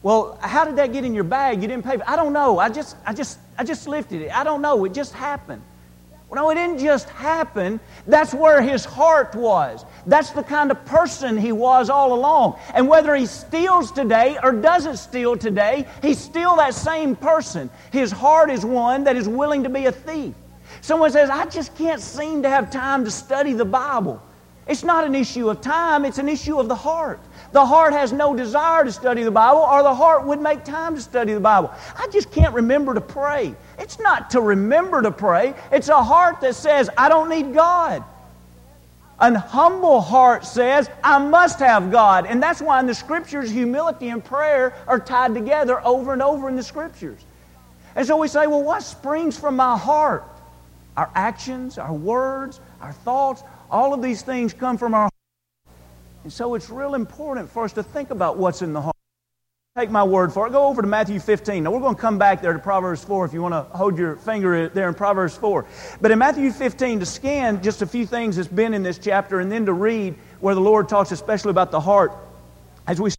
Well, 0.02 0.37
how 0.42 0.64
did 0.64 0.76
that 0.76 0.92
get 0.92 1.04
in 1.04 1.14
your 1.14 1.25
bag? 1.25 1.62
You 1.62 1.69
didn't 1.69 1.85
pay 1.85 1.97
for 1.97 2.02
it. 2.02 2.09
I 2.09 2.16
don't 2.16 2.33
know. 2.33 2.59
I 2.59 2.69
just, 2.69 2.97
I 3.07 3.14
just, 3.14 3.38
I 3.57 3.64
just 3.64 3.87
lifted 3.87 4.21
it. 4.23 4.37
I 4.37 4.45
don't 4.45 4.61
know. 4.61 4.85
It 4.85 4.92
just 4.92 5.14
happened. 5.14 5.62
Well, 6.32 6.44
no, 6.44 6.50
it 6.50 6.54
didn't 6.54 6.78
just 6.78 7.10
happen. 7.10 7.78
That's 8.06 8.32
where 8.32 8.62
his 8.62 8.86
heart 8.86 9.34
was. 9.34 9.84
That's 10.06 10.30
the 10.30 10.42
kind 10.42 10.70
of 10.70 10.82
person 10.86 11.36
he 11.36 11.52
was 11.52 11.90
all 11.90 12.14
along. 12.14 12.58
And 12.72 12.88
whether 12.88 13.14
he 13.14 13.26
steals 13.26 13.92
today 13.92 14.38
or 14.42 14.52
doesn't 14.52 14.96
steal 14.96 15.36
today, 15.36 15.86
he's 16.00 16.18
still 16.18 16.56
that 16.56 16.72
same 16.72 17.16
person. 17.16 17.68
His 17.90 18.10
heart 18.10 18.50
is 18.50 18.64
one 18.64 19.04
that 19.04 19.14
is 19.14 19.28
willing 19.28 19.62
to 19.64 19.68
be 19.68 19.84
a 19.84 19.92
thief. 19.92 20.32
Someone 20.80 21.10
says, 21.10 21.28
I 21.28 21.44
just 21.50 21.76
can't 21.76 22.00
seem 22.00 22.42
to 22.44 22.48
have 22.48 22.70
time 22.70 23.04
to 23.04 23.10
study 23.10 23.52
the 23.52 23.66
Bible. 23.66 24.18
It's 24.66 24.84
not 24.84 25.04
an 25.04 25.14
issue 25.14 25.50
of 25.50 25.60
time, 25.60 26.06
it's 26.06 26.16
an 26.16 26.30
issue 26.30 26.58
of 26.58 26.66
the 26.66 26.74
heart. 26.74 27.20
The 27.52 27.64
heart 27.64 27.92
has 27.92 28.12
no 28.12 28.35
desire 28.35 28.85
to 28.85 28.90
study 28.90 29.23
the 29.23 29.30
Bible, 29.30 29.61
or 29.61 29.82
the 29.82 29.94
heart 29.94 30.26
would 30.26 30.40
make 30.40 30.64
time 30.64 30.94
to 30.94 31.00
study 31.00 31.35
the 31.35 31.40
Bible. 31.40 31.71
I 31.97 32.09
just 32.09 32.32
can't 32.32 32.54
remember 32.54 32.94
to 32.94 33.00
pray. 33.00 33.54
It's 33.78 33.99
not 34.00 34.30
to 34.30 34.40
remember 34.40 35.02
to 35.02 35.11
pray, 35.11 35.54
it's 35.71 35.88
a 35.88 36.02
heart 36.02 36.40
that 36.40 36.54
says, 36.54 36.88
I 36.97 37.09
don't 37.09 37.28
need 37.28 37.52
God. 37.52 38.02
An 39.21 39.35
humble 39.35 40.00
heart 40.00 40.44
says, 40.44 40.90
I 41.04 41.18
must 41.18 41.61
have 41.61 41.92
God. 41.92 42.26
And 42.26 42.42
that's 42.42 42.61
why 42.61 42.80
in 42.80 42.87
the 42.87 42.94
Scriptures, 42.94 43.50
humility 43.50 44.09
and 44.09 44.25
prayer 44.25 44.75
are 44.88 44.99
tied 44.99 45.35
together 45.35 45.85
over 45.87 46.12
and 46.12 46.23
over 46.23 46.49
in 46.49 46.56
the 46.56 46.62
Scriptures. 46.62 47.21
And 47.94 48.06
so 48.06 48.16
we 48.16 48.26
say, 48.26 48.47
well, 48.47 48.62
what 48.62 48.82
springs 48.82 49.38
from 49.38 49.56
my 49.56 49.76
heart? 49.76 50.25
Our 50.97 51.11
actions, 51.14 51.78
our 51.78 51.92
words, 51.92 52.61
our 52.80 52.92
thoughts, 52.92 53.42
all 53.71 53.94
of 53.94 54.02
these 54.02 54.23
things 54.23 54.52
come 54.52 54.78
from 54.78 54.94
our. 54.94 55.09
And 56.25 56.33
so 56.33 56.55
it's 56.55 56.71
real 56.71 56.95
important 56.95 57.50
for 57.50 57.64
us 57.64 57.73
to 57.75 57.83
think 57.83 58.11
about 58.11 58.37
what's 58.38 58.62
in 58.62 58.73
the 58.73 58.81
heart. 58.81 58.97
Take 59.76 59.91
my 59.91 60.05
word 60.05 60.33
for 60.33 60.47
it. 60.47 60.50
Go 60.50 60.67
over 60.67 60.83
to 60.83 60.88
Matthew 60.88 61.19
15. 61.19 61.64
Now, 61.64 61.71
we're 61.71 61.81
going 61.81 61.95
to 61.95 62.00
come 62.00 62.19
back 62.19 62.43
there 62.43 62.52
to 62.52 62.59
Proverbs 62.59 63.02
4 63.02 63.25
if 63.25 63.33
you 63.33 63.41
want 63.41 63.55
to 63.55 63.62
hold 63.76 63.97
your 63.97 64.17
finger 64.17 64.69
there 64.69 64.87
in 64.87 64.95
Proverbs 64.95 65.35
4. 65.35 65.64
But 66.00 66.11
in 66.11 66.19
Matthew 66.19 66.52
15, 66.52 67.00
to 67.00 67.07
scan 67.07 67.62
just 67.62 67.81
a 67.81 67.87
few 67.87 68.07
things 68.07 68.37
that's 68.37 68.49
been 68.49 68.75
in 68.75 68.83
this 68.83 68.99
chapter 68.99 69.41
and 69.41 69.50
then 69.50 69.64
to 69.64 69.73
read 69.73 70.14
where 70.41 70.55
the 70.55 70.61
Lord 70.61 70.91
talks 70.91 71.11
especially 71.11 71.50
about 71.50 71.71
the 71.71 71.81
heart. 71.81 72.12
As 72.87 73.00
we 73.00 73.12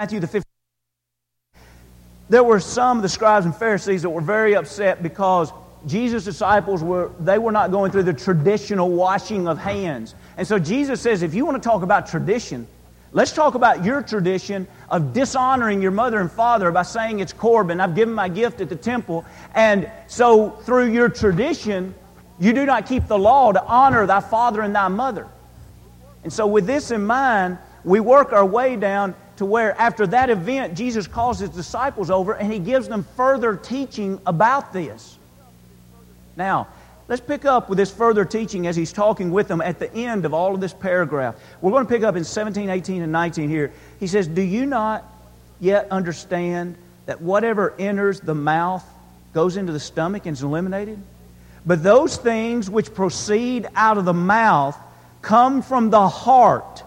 Matthew 0.00 0.18
the 0.18 0.26
15, 0.26 0.42
there 2.28 2.42
were 2.42 2.60
some 2.60 2.98
of 2.98 3.02
the 3.02 3.08
scribes 3.08 3.46
and 3.46 3.54
Pharisees 3.54 4.02
that 4.02 4.10
were 4.10 4.20
very 4.20 4.56
upset 4.56 5.02
because 5.02 5.52
Jesus' 5.86 6.24
disciples 6.24 6.82
were, 6.82 7.12
they 7.20 7.38
were 7.38 7.52
not 7.52 7.70
going 7.70 7.92
through 7.92 8.02
the 8.04 8.12
traditional 8.12 8.90
washing 8.90 9.46
of 9.46 9.58
hands. 9.58 10.14
And 10.36 10.46
so 10.46 10.58
Jesus 10.58 11.00
says, 11.00 11.22
if 11.22 11.34
you 11.34 11.44
want 11.44 11.62
to 11.62 11.66
talk 11.66 11.82
about 11.82 12.06
tradition, 12.06 12.66
let's 13.12 13.32
talk 13.32 13.54
about 13.54 13.84
your 13.84 14.02
tradition 14.02 14.66
of 14.90 15.12
dishonoring 15.12 15.80
your 15.80 15.90
mother 15.90 16.20
and 16.20 16.30
father 16.30 16.70
by 16.72 16.82
saying 16.82 17.20
it's 17.20 17.32
Corban. 17.32 17.80
I've 17.80 17.94
given 17.94 18.14
my 18.14 18.28
gift 18.28 18.60
at 18.60 18.68
the 18.68 18.76
temple. 18.76 19.24
And 19.54 19.90
so 20.08 20.50
through 20.50 20.92
your 20.92 21.08
tradition, 21.08 21.94
you 22.40 22.52
do 22.52 22.66
not 22.66 22.86
keep 22.86 23.06
the 23.06 23.18
law 23.18 23.52
to 23.52 23.64
honor 23.64 24.06
thy 24.06 24.20
father 24.20 24.62
and 24.62 24.74
thy 24.74 24.88
mother. 24.88 25.28
And 26.24 26.32
so 26.32 26.46
with 26.46 26.66
this 26.66 26.90
in 26.90 27.06
mind, 27.06 27.58
we 27.84 28.00
work 28.00 28.32
our 28.32 28.44
way 28.44 28.76
down 28.76 29.14
to 29.36 29.44
where 29.44 29.80
after 29.80 30.06
that 30.08 30.30
event, 30.30 30.76
Jesus 30.76 31.06
calls 31.06 31.38
his 31.38 31.50
disciples 31.50 32.10
over 32.10 32.32
and 32.32 32.52
he 32.52 32.58
gives 32.58 32.88
them 32.88 33.06
further 33.16 33.56
teaching 33.56 34.20
about 34.26 34.72
this. 34.72 35.17
Now, 36.38 36.68
let's 37.08 37.20
pick 37.20 37.44
up 37.44 37.68
with 37.68 37.78
this 37.78 37.90
further 37.90 38.24
teaching 38.24 38.68
as 38.68 38.76
he's 38.76 38.92
talking 38.92 39.32
with 39.32 39.48
them 39.48 39.60
at 39.60 39.80
the 39.80 39.92
end 39.92 40.24
of 40.24 40.32
all 40.32 40.54
of 40.54 40.60
this 40.60 40.72
paragraph. 40.72 41.34
We're 41.60 41.72
going 41.72 41.84
to 41.84 41.92
pick 41.92 42.04
up 42.04 42.14
in 42.14 42.22
17, 42.22 42.70
18, 42.70 43.02
and 43.02 43.10
19 43.10 43.48
here. 43.48 43.72
He 43.98 44.06
says, 44.06 44.28
Do 44.28 44.40
you 44.40 44.64
not 44.64 45.04
yet 45.58 45.88
understand 45.90 46.76
that 47.06 47.20
whatever 47.20 47.74
enters 47.76 48.20
the 48.20 48.36
mouth 48.36 48.84
goes 49.34 49.56
into 49.56 49.72
the 49.72 49.80
stomach 49.80 50.26
and 50.26 50.36
is 50.36 50.44
eliminated? 50.44 51.02
But 51.66 51.82
those 51.82 52.16
things 52.16 52.70
which 52.70 52.94
proceed 52.94 53.66
out 53.74 53.98
of 53.98 54.04
the 54.04 54.14
mouth 54.14 54.78
come 55.22 55.60
from 55.60 55.90
the 55.90 56.08
heart. 56.08 56.84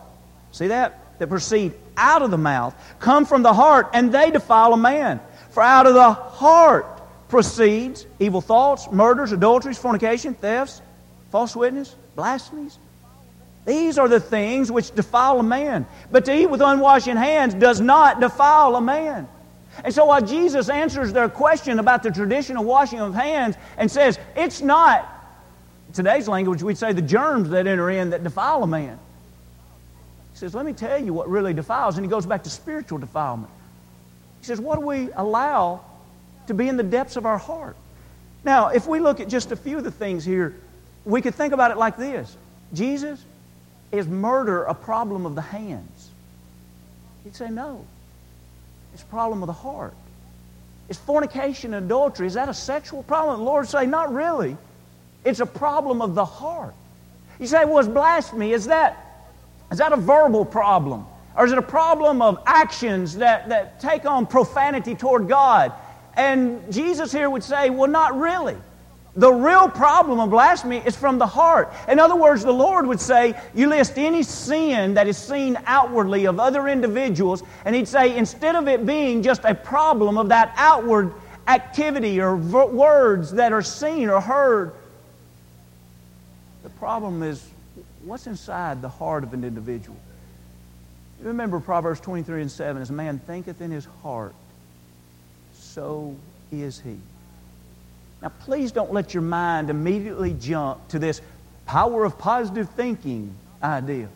See 0.53 0.67
that? 0.67 0.97
That 1.19 1.27
proceed 1.27 1.73
out 1.97 2.21
of 2.21 2.31
the 2.31 2.37
mouth 2.37 2.73
come 2.99 3.25
from 3.25 3.43
the 3.43 3.53
heart, 3.53 3.89
and 3.93 4.13
they 4.13 4.31
defile 4.31 4.73
a 4.73 4.77
man. 4.77 5.19
For 5.49 5.61
out 5.61 5.87
of 5.87 5.93
the 5.93 6.13
heart 6.13 7.00
proceeds 7.31 8.05
evil 8.19 8.41
thoughts, 8.41 8.91
murders, 8.91 9.31
adulteries, 9.31 9.77
fornication, 9.77 10.35
thefts, 10.35 10.81
false 11.31 11.55
witness, 11.55 11.95
blasphemies. 12.15 12.77
These 13.65 13.97
are 13.97 14.07
the 14.07 14.19
things 14.19 14.71
which 14.71 14.93
defile 14.93 15.39
a 15.39 15.43
man. 15.43 15.87
But 16.11 16.25
to 16.25 16.35
eat 16.35 16.47
with 16.47 16.61
unwashed 16.61 17.07
hands 17.07 17.53
does 17.53 17.79
not 17.79 18.19
defile 18.19 18.75
a 18.75 18.81
man. 18.81 19.27
And 19.83 19.93
so 19.93 20.05
while 20.05 20.21
Jesus 20.21 20.67
answers 20.67 21.13
their 21.13 21.29
question 21.29 21.79
about 21.79 22.03
the 22.03 22.11
traditional 22.11 22.65
washing 22.65 22.99
of 22.99 23.15
hands 23.15 23.55
and 23.77 23.89
says, 23.89 24.19
it's 24.35 24.61
not, 24.61 25.07
today's 25.93 26.27
language, 26.27 26.61
we'd 26.61 26.77
say 26.77 26.91
the 26.91 27.01
germs 27.01 27.49
that 27.51 27.65
enter 27.65 27.89
in 27.89 28.09
that 28.09 28.23
defile 28.23 28.63
a 28.63 28.67
man. 28.67 28.99
He 30.33 30.37
says, 30.37 30.53
let 30.53 30.65
me 30.65 30.73
tell 30.73 31.01
you 31.01 31.13
what 31.13 31.29
really 31.29 31.53
defiles. 31.53 31.95
And 31.95 32.05
he 32.05 32.09
goes 32.09 32.25
back 32.25 32.43
to 32.43 32.49
spiritual 32.49 32.97
defilement. 32.97 33.53
He 34.41 34.45
says, 34.47 34.59
what 34.59 34.79
do 34.79 34.85
we 34.85 35.09
allow 35.15 35.85
to 36.47 36.53
be 36.53 36.67
in 36.67 36.77
the 36.77 36.83
depths 36.83 37.15
of 37.15 37.25
our 37.25 37.37
heart. 37.37 37.75
Now, 38.43 38.69
if 38.69 38.87
we 38.87 38.99
look 38.99 39.19
at 39.19 39.27
just 39.27 39.51
a 39.51 39.55
few 39.55 39.77
of 39.77 39.83
the 39.83 39.91
things 39.91 40.25
here, 40.25 40.55
we 41.05 41.21
could 41.21 41.35
think 41.35 41.53
about 41.53 41.71
it 41.71 41.77
like 41.77 41.97
this 41.97 42.35
Jesus, 42.73 43.23
is 43.91 44.07
murder 44.07 44.63
a 44.63 44.73
problem 44.73 45.25
of 45.25 45.35
the 45.35 45.41
hands? 45.41 46.09
He'd 47.23 47.35
say 47.35 47.49
no. 47.49 47.85
It's 48.93 49.03
a 49.03 49.07
problem 49.07 49.43
of 49.43 49.47
the 49.47 49.53
heart. 49.53 49.93
Is 50.89 50.97
fornication 50.97 51.73
and 51.73 51.85
adultery, 51.85 52.27
is 52.27 52.33
that 52.33 52.49
a 52.49 52.53
sexual 52.53 53.03
problem? 53.03 53.39
The 53.39 53.45
Lord 53.45 53.67
say, 53.67 53.85
not 53.85 54.13
really. 54.13 54.57
It's 55.23 55.39
a 55.39 55.45
problem 55.45 56.01
of 56.01 56.15
the 56.15 56.25
heart. 56.25 56.73
You 57.39 57.47
say, 57.47 57.63
well, 57.65 57.79
is 57.79 57.87
blasphemy, 57.87 58.51
is 58.51 58.65
that, 58.65 59.29
is 59.71 59.77
that 59.77 59.93
a 59.93 59.97
verbal 59.97 60.43
problem? 60.45 61.05
Or 61.35 61.45
is 61.45 61.51
it 61.51 61.57
a 61.57 61.63
problem 61.63 62.21
of 62.21 62.39
actions 62.45 63.15
that, 63.17 63.49
that 63.49 63.79
take 63.79 64.05
on 64.05 64.25
profanity 64.25 64.95
toward 64.95 65.29
God? 65.29 65.71
And 66.15 66.71
Jesus 66.71 67.11
here 67.11 67.29
would 67.29 67.43
say, 67.43 67.69
well, 67.69 67.89
not 67.89 68.17
really. 68.19 68.57
The 69.15 69.31
real 69.31 69.67
problem 69.67 70.21
of 70.21 70.29
blasphemy 70.29 70.77
is 70.77 70.95
from 70.95 71.17
the 71.17 71.27
heart. 71.27 71.73
In 71.89 71.99
other 71.99 72.15
words, 72.15 72.43
the 72.43 72.53
Lord 72.53 72.87
would 72.87 73.01
say, 73.01 73.37
You 73.53 73.67
list 73.67 73.97
any 73.97 74.23
sin 74.23 74.93
that 74.93 75.05
is 75.05 75.17
seen 75.17 75.57
outwardly 75.65 76.25
of 76.25 76.39
other 76.39 76.69
individuals, 76.69 77.43
and 77.65 77.75
He'd 77.75 77.89
say, 77.89 78.17
instead 78.17 78.55
of 78.55 78.69
it 78.69 78.85
being 78.85 79.21
just 79.21 79.43
a 79.43 79.53
problem 79.53 80.17
of 80.17 80.29
that 80.29 80.53
outward 80.55 81.13
activity 81.47 82.21
or 82.21 82.37
v- 82.37 82.73
words 82.73 83.31
that 83.33 83.51
are 83.51 83.61
seen 83.61 84.09
or 84.09 84.21
heard, 84.21 84.71
the 86.63 86.69
problem 86.69 87.21
is 87.21 87.45
what's 88.05 88.27
inside 88.27 88.81
the 88.81 88.89
heart 88.89 89.23
of 89.23 89.33
an 89.33 89.43
individual. 89.43 89.97
You 91.19 91.27
remember 91.27 91.59
Proverbs 91.59 91.99
23 91.99 92.41
and 92.41 92.51
7 92.51 92.81
As 92.81 92.89
a 92.89 92.93
man 92.93 93.19
thinketh 93.19 93.59
in 93.59 93.71
his 93.71 93.85
heart, 94.03 94.33
so 95.73 96.15
is 96.51 96.79
he. 96.79 96.97
Now, 98.21 98.31
please 98.41 98.71
don't 98.71 98.93
let 98.93 99.13
your 99.13 99.23
mind 99.23 99.69
immediately 99.69 100.35
jump 100.39 100.87
to 100.89 100.99
this 100.99 101.21
power 101.65 102.03
of 102.03 102.17
positive 102.17 102.69
thinking 102.71 103.33
idea. 103.63 104.09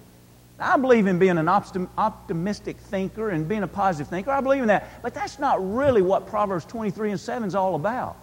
I 0.59 0.77
believe 0.77 1.07
in 1.07 1.19
being 1.19 1.38
an 1.38 1.50
optimistic 1.50 2.77
thinker 2.77 3.29
and 3.29 3.47
being 3.47 3.63
a 3.63 3.67
positive 3.67 4.07
thinker. 4.07 4.31
I 4.31 4.41
believe 4.41 4.62
in 4.62 4.67
that. 4.67 5.01
But 5.01 5.13
that's 5.13 5.39
not 5.39 5.57
really 5.74 6.01
what 6.01 6.27
Proverbs 6.27 6.65
23 6.65 7.12
and 7.12 7.19
7 7.19 7.47
is 7.47 7.55
all 7.55 7.75
about. 7.75 8.15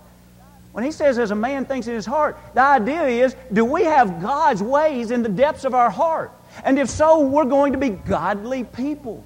When 0.72 0.84
he 0.84 0.90
says, 0.92 1.18
as 1.18 1.30
a 1.30 1.34
man 1.34 1.66
thinks 1.66 1.86
in 1.86 1.94
his 1.94 2.06
heart, 2.06 2.38
the 2.54 2.62
idea 2.62 3.02
is, 3.02 3.36
do 3.52 3.64
we 3.64 3.84
have 3.84 4.22
God's 4.22 4.62
ways 4.62 5.10
in 5.10 5.22
the 5.22 5.28
depths 5.28 5.64
of 5.64 5.74
our 5.74 5.90
heart? 5.90 6.32
And 6.64 6.78
if 6.78 6.88
so, 6.88 7.20
we're 7.20 7.44
going 7.44 7.72
to 7.72 7.78
be 7.78 7.90
godly 7.90 8.64
people. 8.64 9.22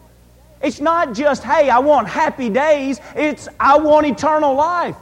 It's 0.62 0.80
not 0.80 1.14
just, 1.14 1.42
hey, 1.42 1.70
I 1.70 1.78
want 1.78 2.08
happy 2.08 2.48
days. 2.48 3.00
It's, 3.14 3.48
I 3.60 3.78
want 3.78 4.06
eternal 4.06 4.54
life. 4.54 4.96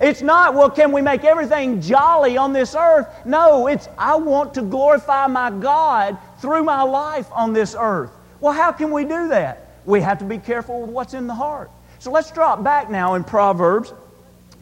It's 0.00 0.20
not, 0.20 0.54
well, 0.54 0.70
can 0.70 0.92
we 0.92 1.00
make 1.00 1.24
everything 1.24 1.80
jolly 1.80 2.36
on 2.36 2.52
this 2.52 2.74
earth? 2.74 3.08
No, 3.24 3.68
it's, 3.68 3.88
I 3.96 4.16
want 4.16 4.54
to 4.54 4.62
glorify 4.62 5.26
my 5.26 5.50
God 5.50 6.18
through 6.40 6.62
my 6.64 6.82
life 6.82 7.26
on 7.32 7.52
this 7.52 7.74
earth. 7.78 8.10
Well, 8.40 8.52
how 8.52 8.70
can 8.70 8.90
we 8.90 9.04
do 9.04 9.28
that? 9.28 9.80
We 9.86 10.00
have 10.02 10.18
to 10.18 10.24
be 10.24 10.38
careful 10.38 10.82
with 10.82 10.90
what's 10.90 11.14
in 11.14 11.26
the 11.26 11.34
heart. 11.34 11.70
So 11.98 12.10
let's 12.10 12.30
drop 12.30 12.62
back 12.62 12.90
now 12.90 13.14
in 13.14 13.24
Proverbs, 13.24 13.92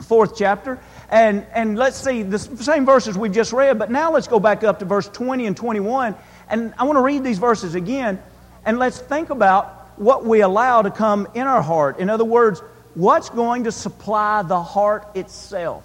fourth 0.01 0.37
chapter, 0.39 0.79
and, 1.11 1.45
and 1.53 1.77
let's 1.77 1.97
see 1.97 2.23
the 2.23 2.39
same 2.39 2.87
verses 2.87 3.19
we've 3.19 3.33
just 3.33 3.53
read, 3.53 3.79
but 3.79 3.91
now 3.91 4.13
let's 4.13 4.29
go 4.29 4.41
back 4.41 4.65
up 4.65 4.79
to 4.79 4.85
verse 4.85 5.09
20 5.09 5.47
and 5.47 5.57
21. 5.57 6.15
And 6.49 6.73
I 6.79 6.85
want 6.85 6.97
to 6.97 7.03
read 7.03 7.25
these 7.25 7.39
verses 7.39 7.75
again, 7.75 8.23
and 8.65 8.79
let's 8.79 8.99
think 8.99 9.31
about 9.31 9.76
what 9.99 10.25
we 10.25 10.41
allow 10.41 10.83
to 10.83 10.91
come 10.91 11.29
in 11.35 11.47
our 11.47 11.63
heart. 11.63 11.99
In 11.99 12.11
other 12.11 12.25
words, 12.25 12.61
what's 12.95 13.31
going 13.31 13.65
to 13.65 13.73
supply 13.73 14.43
the 14.43 14.63
heart 14.63 15.17
itself? 15.17 15.85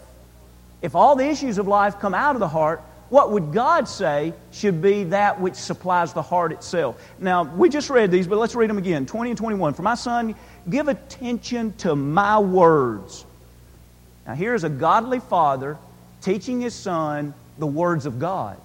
If 0.82 0.96
all 0.96 1.16
the 1.16 1.28
issues 1.28 1.58
of 1.58 1.68
life 1.68 2.00
come 2.00 2.14
out 2.14 2.36
of 2.36 2.40
the 2.40 2.48
heart, 2.48 2.82
what 3.10 3.32
would 3.32 3.52
God 3.52 3.90
say 3.90 4.34
should 4.52 4.82
be 4.82 5.04
that 5.06 5.40
which 5.40 5.56
supplies 5.56 6.14
the 6.14 6.22
heart 6.22 6.54
itself? 6.54 7.02
Now, 7.20 7.44
we 7.44 7.68
just 7.68 7.90
read 7.90 8.10
these, 8.10 8.26
but 8.26 8.38
let's 8.40 8.56
read 8.56 8.70
them 8.70 8.78
again 8.78 9.06
20 9.06 9.32
and 9.32 9.38
21. 9.38 9.74
For 9.74 9.82
my 9.82 9.96
son, 9.96 10.34
give 10.70 10.88
attention 10.88 11.74
to 11.80 11.96
my 11.96 12.40
words. 12.40 13.26
Now, 14.26 14.34
here's 14.34 14.64
a 14.64 14.70
godly 14.70 15.20
father 15.20 15.78
teaching 16.22 16.62
his 16.62 16.74
son 16.74 17.34
the 17.58 17.68
words 17.68 18.06
of 18.06 18.18
God. 18.18 18.58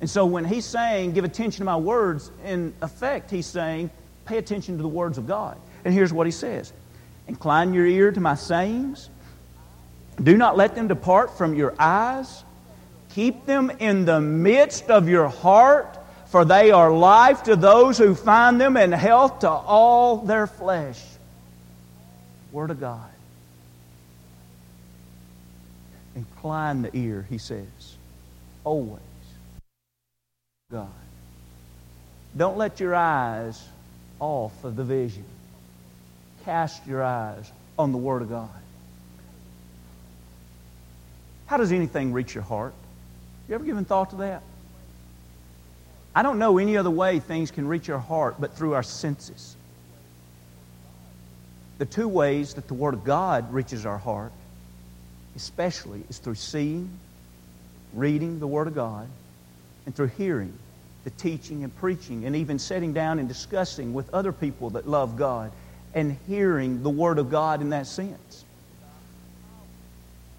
And 0.00 0.10
so 0.10 0.26
when 0.26 0.44
he's 0.44 0.64
saying, 0.64 1.12
give 1.12 1.24
attention 1.24 1.58
to 1.58 1.64
my 1.64 1.76
words, 1.76 2.30
in 2.44 2.74
effect, 2.82 3.30
he's 3.30 3.46
saying, 3.46 3.90
pay 4.24 4.38
attention 4.38 4.76
to 4.76 4.82
the 4.82 4.88
words 4.88 5.18
of 5.18 5.26
God. 5.26 5.58
And 5.84 5.92
here's 5.92 6.12
what 6.12 6.26
he 6.26 6.32
says 6.32 6.72
Incline 7.28 7.72
your 7.72 7.86
ear 7.86 8.12
to 8.12 8.20
my 8.20 8.34
sayings. 8.34 9.10
Do 10.22 10.36
not 10.36 10.56
let 10.56 10.74
them 10.74 10.88
depart 10.88 11.36
from 11.36 11.54
your 11.54 11.74
eyes. 11.78 12.44
Keep 13.10 13.46
them 13.46 13.70
in 13.78 14.04
the 14.04 14.20
midst 14.20 14.90
of 14.90 15.08
your 15.08 15.28
heart, 15.28 15.98
for 16.26 16.44
they 16.44 16.70
are 16.70 16.92
life 16.92 17.44
to 17.44 17.56
those 17.56 17.98
who 17.98 18.14
find 18.14 18.60
them 18.60 18.76
and 18.76 18.94
health 18.94 19.40
to 19.40 19.50
all 19.50 20.18
their 20.18 20.46
flesh. 20.46 21.02
Word 22.52 22.70
of 22.70 22.80
God. 22.80 23.10
Incline 26.14 26.82
the 26.82 26.96
ear, 26.96 27.26
he 27.28 27.38
says. 27.38 27.96
Always. 28.62 29.00
God. 30.70 30.88
Don't 32.36 32.56
let 32.56 32.80
your 32.80 32.94
eyes 32.94 33.62
off 34.24 34.64
of 34.64 34.74
the 34.74 34.84
vision. 34.84 35.24
Cast 36.46 36.86
your 36.86 37.02
eyes 37.02 37.52
on 37.78 37.92
the 37.92 37.98
Word 37.98 38.22
of 38.22 38.30
God. 38.30 38.48
How 41.44 41.58
does 41.58 41.72
anything 41.72 42.14
reach 42.14 42.34
your 42.34 42.42
heart? 42.42 42.72
You 43.48 43.54
ever 43.54 43.64
given 43.64 43.84
thought 43.84 44.10
to 44.10 44.16
that? 44.16 44.42
I 46.14 46.22
don't 46.22 46.38
know 46.38 46.56
any 46.56 46.78
other 46.78 46.90
way 46.90 47.18
things 47.18 47.50
can 47.50 47.68
reach 47.68 47.90
our 47.90 47.98
heart 47.98 48.36
but 48.40 48.56
through 48.56 48.72
our 48.72 48.82
senses. 48.82 49.56
The 51.76 51.84
two 51.84 52.08
ways 52.08 52.54
that 52.54 52.66
the 52.66 52.74
Word 52.74 52.94
of 52.94 53.04
God 53.04 53.52
reaches 53.52 53.84
our 53.84 53.98
heart, 53.98 54.32
especially, 55.36 56.02
is 56.08 56.16
through 56.16 56.36
seeing, 56.36 56.88
reading 57.92 58.40
the 58.40 58.46
Word 58.46 58.68
of 58.68 58.74
God, 58.74 59.06
and 59.84 59.94
through 59.94 60.06
hearing 60.16 60.56
the 61.04 61.10
teaching 61.10 61.64
and 61.64 61.76
preaching, 61.76 62.24
and 62.24 62.34
even 62.34 62.58
sitting 62.58 62.92
down 62.92 63.18
and 63.18 63.28
discussing 63.28 63.92
with 63.92 64.12
other 64.12 64.32
people 64.32 64.70
that 64.70 64.88
love 64.88 65.16
God 65.16 65.52
and 65.94 66.16
hearing 66.26 66.82
the 66.82 66.90
Word 66.90 67.18
of 67.18 67.30
God 67.30 67.60
in 67.60 67.70
that 67.70 67.86
sense. 67.86 68.44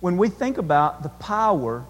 When 0.02 0.18
we 0.18 0.28
think 0.28 0.58
about 0.58 1.04
the 1.04 1.10
power, 1.10 1.86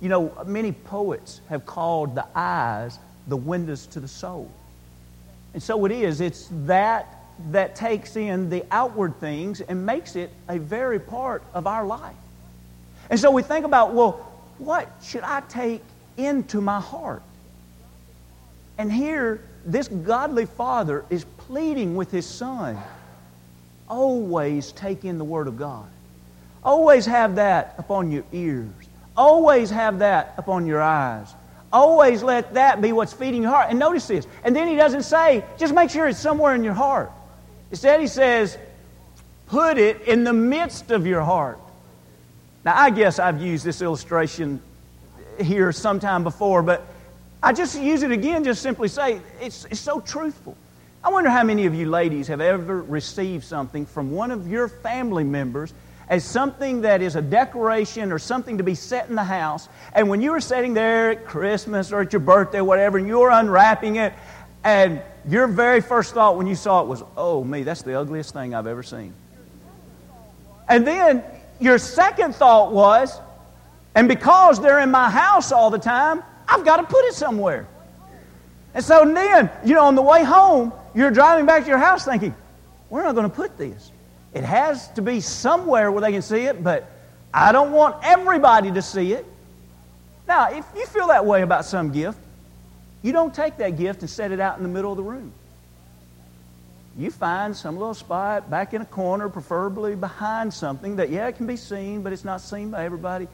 you 0.00 0.08
know, 0.08 0.32
many 0.46 0.72
poets 0.72 1.40
have 1.48 1.66
called 1.66 2.14
the 2.14 2.26
eyes 2.34 2.98
the 3.26 3.36
windows 3.36 3.86
to 3.88 4.00
the 4.00 4.08
soul. 4.08 4.50
And 5.54 5.62
so 5.62 5.84
it 5.84 5.92
is. 5.92 6.20
It's 6.20 6.48
that 6.66 7.14
that 7.50 7.76
takes 7.76 8.16
in 8.16 8.50
the 8.50 8.64
outward 8.70 9.20
things 9.20 9.60
and 9.60 9.86
makes 9.86 10.16
it 10.16 10.30
a 10.48 10.58
very 10.58 10.98
part 10.98 11.42
of 11.54 11.66
our 11.66 11.86
life. 11.86 12.16
And 13.10 13.18
so 13.18 13.30
we 13.30 13.42
think 13.42 13.64
about, 13.64 13.94
well, 13.94 14.12
what 14.58 14.90
should 15.02 15.22
I 15.22 15.40
take 15.42 15.82
into 16.16 16.60
my 16.60 16.80
heart? 16.80 17.22
And 18.78 18.92
here, 18.92 19.42
this 19.66 19.88
godly 19.88 20.46
father 20.46 21.04
is 21.10 21.24
pleading 21.36 21.96
with 21.96 22.10
his 22.10 22.24
son 22.24 22.78
always 23.88 24.72
take 24.72 25.04
in 25.04 25.18
the 25.18 25.24
Word 25.24 25.48
of 25.48 25.58
God. 25.58 25.88
Always 26.64 27.06
have 27.06 27.36
that 27.36 27.74
upon 27.78 28.10
your 28.10 28.24
ears. 28.32 28.68
Always 29.16 29.70
have 29.70 30.00
that 30.00 30.34
upon 30.36 30.66
your 30.66 30.82
eyes. 30.82 31.28
Always 31.72 32.22
let 32.22 32.54
that 32.54 32.80
be 32.80 32.92
what's 32.92 33.12
feeding 33.12 33.42
your 33.42 33.50
heart. 33.50 33.68
And 33.70 33.78
notice 33.78 34.06
this. 34.06 34.26
And 34.44 34.54
then 34.54 34.68
he 34.68 34.76
doesn't 34.76 35.02
say, 35.02 35.44
just 35.58 35.74
make 35.74 35.90
sure 35.90 36.06
it's 36.08 36.18
somewhere 36.18 36.54
in 36.54 36.64
your 36.64 36.74
heart. 36.74 37.10
Instead, 37.70 38.00
he 38.00 38.06
says, 38.06 38.56
put 39.46 39.76
it 39.78 40.02
in 40.02 40.24
the 40.24 40.32
midst 40.32 40.90
of 40.90 41.06
your 41.06 41.22
heart. 41.22 41.58
Now, 42.64 42.76
I 42.76 42.90
guess 42.90 43.18
I've 43.18 43.42
used 43.42 43.64
this 43.64 43.82
illustration 43.82 44.60
here 45.40 45.72
sometime 45.72 46.24
before, 46.24 46.62
but 46.62 46.86
I 47.42 47.52
just 47.52 47.80
use 47.80 48.02
it 48.02 48.10
again, 48.10 48.42
just 48.42 48.62
simply 48.62 48.88
say 48.88 49.20
it's, 49.40 49.64
it's 49.66 49.80
so 49.80 50.00
truthful. 50.00 50.56
I 51.04 51.10
wonder 51.10 51.30
how 51.30 51.44
many 51.44 51.66
of 51.66 51.74
you 51.74 51.88
ladies 51.88 52.26
have 52.26 52.40
ever 52.40 52.82
received 52.82 53.44
something 53.44 53.86
from 53.86 54.10
one 54.10 54.30
of 54.30 54.48
your 54.48 54.68
family 54.68 55.22
members 55.22 55.72
as 56.08 56.24
something 56.24 56.80
that 56.80 57.02
is 57.02 57.16
a 57.16 57.22
decoration 57.22 58.10
or 58.10 58.18
something 58.18 58.58
to 58.58 58.64
be 58.64 58.74
set 58.74 59.08
in 59.08 59.14
the 59.14 59.22
house. 59.22 59.68
And 59.92 60.08
when 60.08 60.20
you 60.20 60.32
were 60.32 60.40
sitting 60.40 60.74
there 60.74 61.10
at 61.10 61.26
Christmas 61.26 61.92
or 61.92 62.00
at 62.00 62.12
your 62.12 62.20
birthday, 62.20 62.58
or 62.58 62.64
whatever, 62.64 62.98
and 62.98 63.06
you 63.06 63.20
were 63.20 63.30
unwrapping 63.30 63.96
it, 63.96 64.12
and 64.64 65.00
your 65.28 65.46
very 65.46 65.80
first 65.80 66.14
thought 66.14 66.36
when 66.36 66.46
you 66.46 66.54
saw 66.54 66.82
it 66.82 66.88
was, 66.88 67.02
oh, 67.16 67.44
me, 67.44 67.62
that's 67.62 67.82
the 67.82 67.98
ugliest 67.98 68.32
thing 68.32 68.54
I've 68.54 68.66
ever 68.66 68.82
seen. 68.82 69.12
And 70.68 70.86
then 70.86 71.22
your 71.60 71.78
second 71.78 72.34
thought 72.34 72.72
was, 72.72 73.20
and 73.94 74.08
because 74.08 74.60
they're 74.60 74.80
in 74.80 74.90
my 74.90 75.10
house 75.10 75.52
all 75.52 75.70
the 75.70 75.78
time, 75.78 76.22
I've 76.48 76.64
got 76.64 76.78
to 76.78 76.84
put 76.84 77.04
it 77.04 77.14
somewhere. 77.14 77.66
And 78.74 78.84
so 78.84 79.04
then, 79.04 79.50
you 79.64 79.74
know, 79.74 79.84
on 79.84 79.94
the 79.94 80.02
way 80.02 80.24
home, 80.24 80.72
you're 80.94 81.10
driving 81.10 81.46
back 81.46 81.62
to 81.62 81.68
your 81.68 81.78
house 81.78 82.04
thinking, 82.04 82.34
where 82.88 83.02
am 83.02 83.10
I 83.10 83.12
going 83.12 83.30
to 83.30 83.36
put 83.36 83.58
this? 83.58 83.92
It 84.34 84.44
has 84.44 84.88
to 84.92 85.02
be 85.02 85.20
somewhere 85.20 85.90
where 85.92 86.00
they 86.00 86.12
can 86.12 86.22
see 86.22 86.42
it, 86.42 86.62
but 86.62 86.90
I 87.32 87.52
don't 87.52 87.72
want 87.72 87.96
everybody 88.02 88.72
to 88.72 88.82
see 88.82 89.12
it. 89.12 89.26
Now, 90.26 90.50
if 90.50 90.64
you 90.76 90.86
feel 90.86 91.08
that 91.08 91.24
way 91.24 91.42
about 91.42 91.64
some 91.64 91.92
gift, 91.92 92.18
you 93.02 93.12
don't 93.12 93.34
take 93.34 93.56
that 93.58 93.76
gift 93.78 94.00
and 94.00 94.10
set 94.10 94.32
it 94.32 94.40
out 94.40 94.56
in 94.56 94.62
the 94.62 94.68
middle 94.68 94.90
of 94.90 94.96
the 94.96 95.02
room. 95.02 95.32
You 96.96 97.10
find 97.10 97.56
some 97.56 97.76
little 97.76 97.94
spot 97.94 98.50
back 98.50 98.74
in 98.74 98.82
a 98.82 98.86
corner, 98.86 99.28
preferably 99.28 99.94
behind 99.94 100.52
something 100.52 100.96
that, 100.96 101.10
yeah, 101.10 101.28
it 101.28 101.36
can 101.36 101.46
be 101.46 101.56
seen, 101.56 102.02
but 102.02 102.12
it's 102.12 102.24
not 102.24 102.40
seen 102.40 102.70
by 102.70 102.84
everybody. 102.84 103.28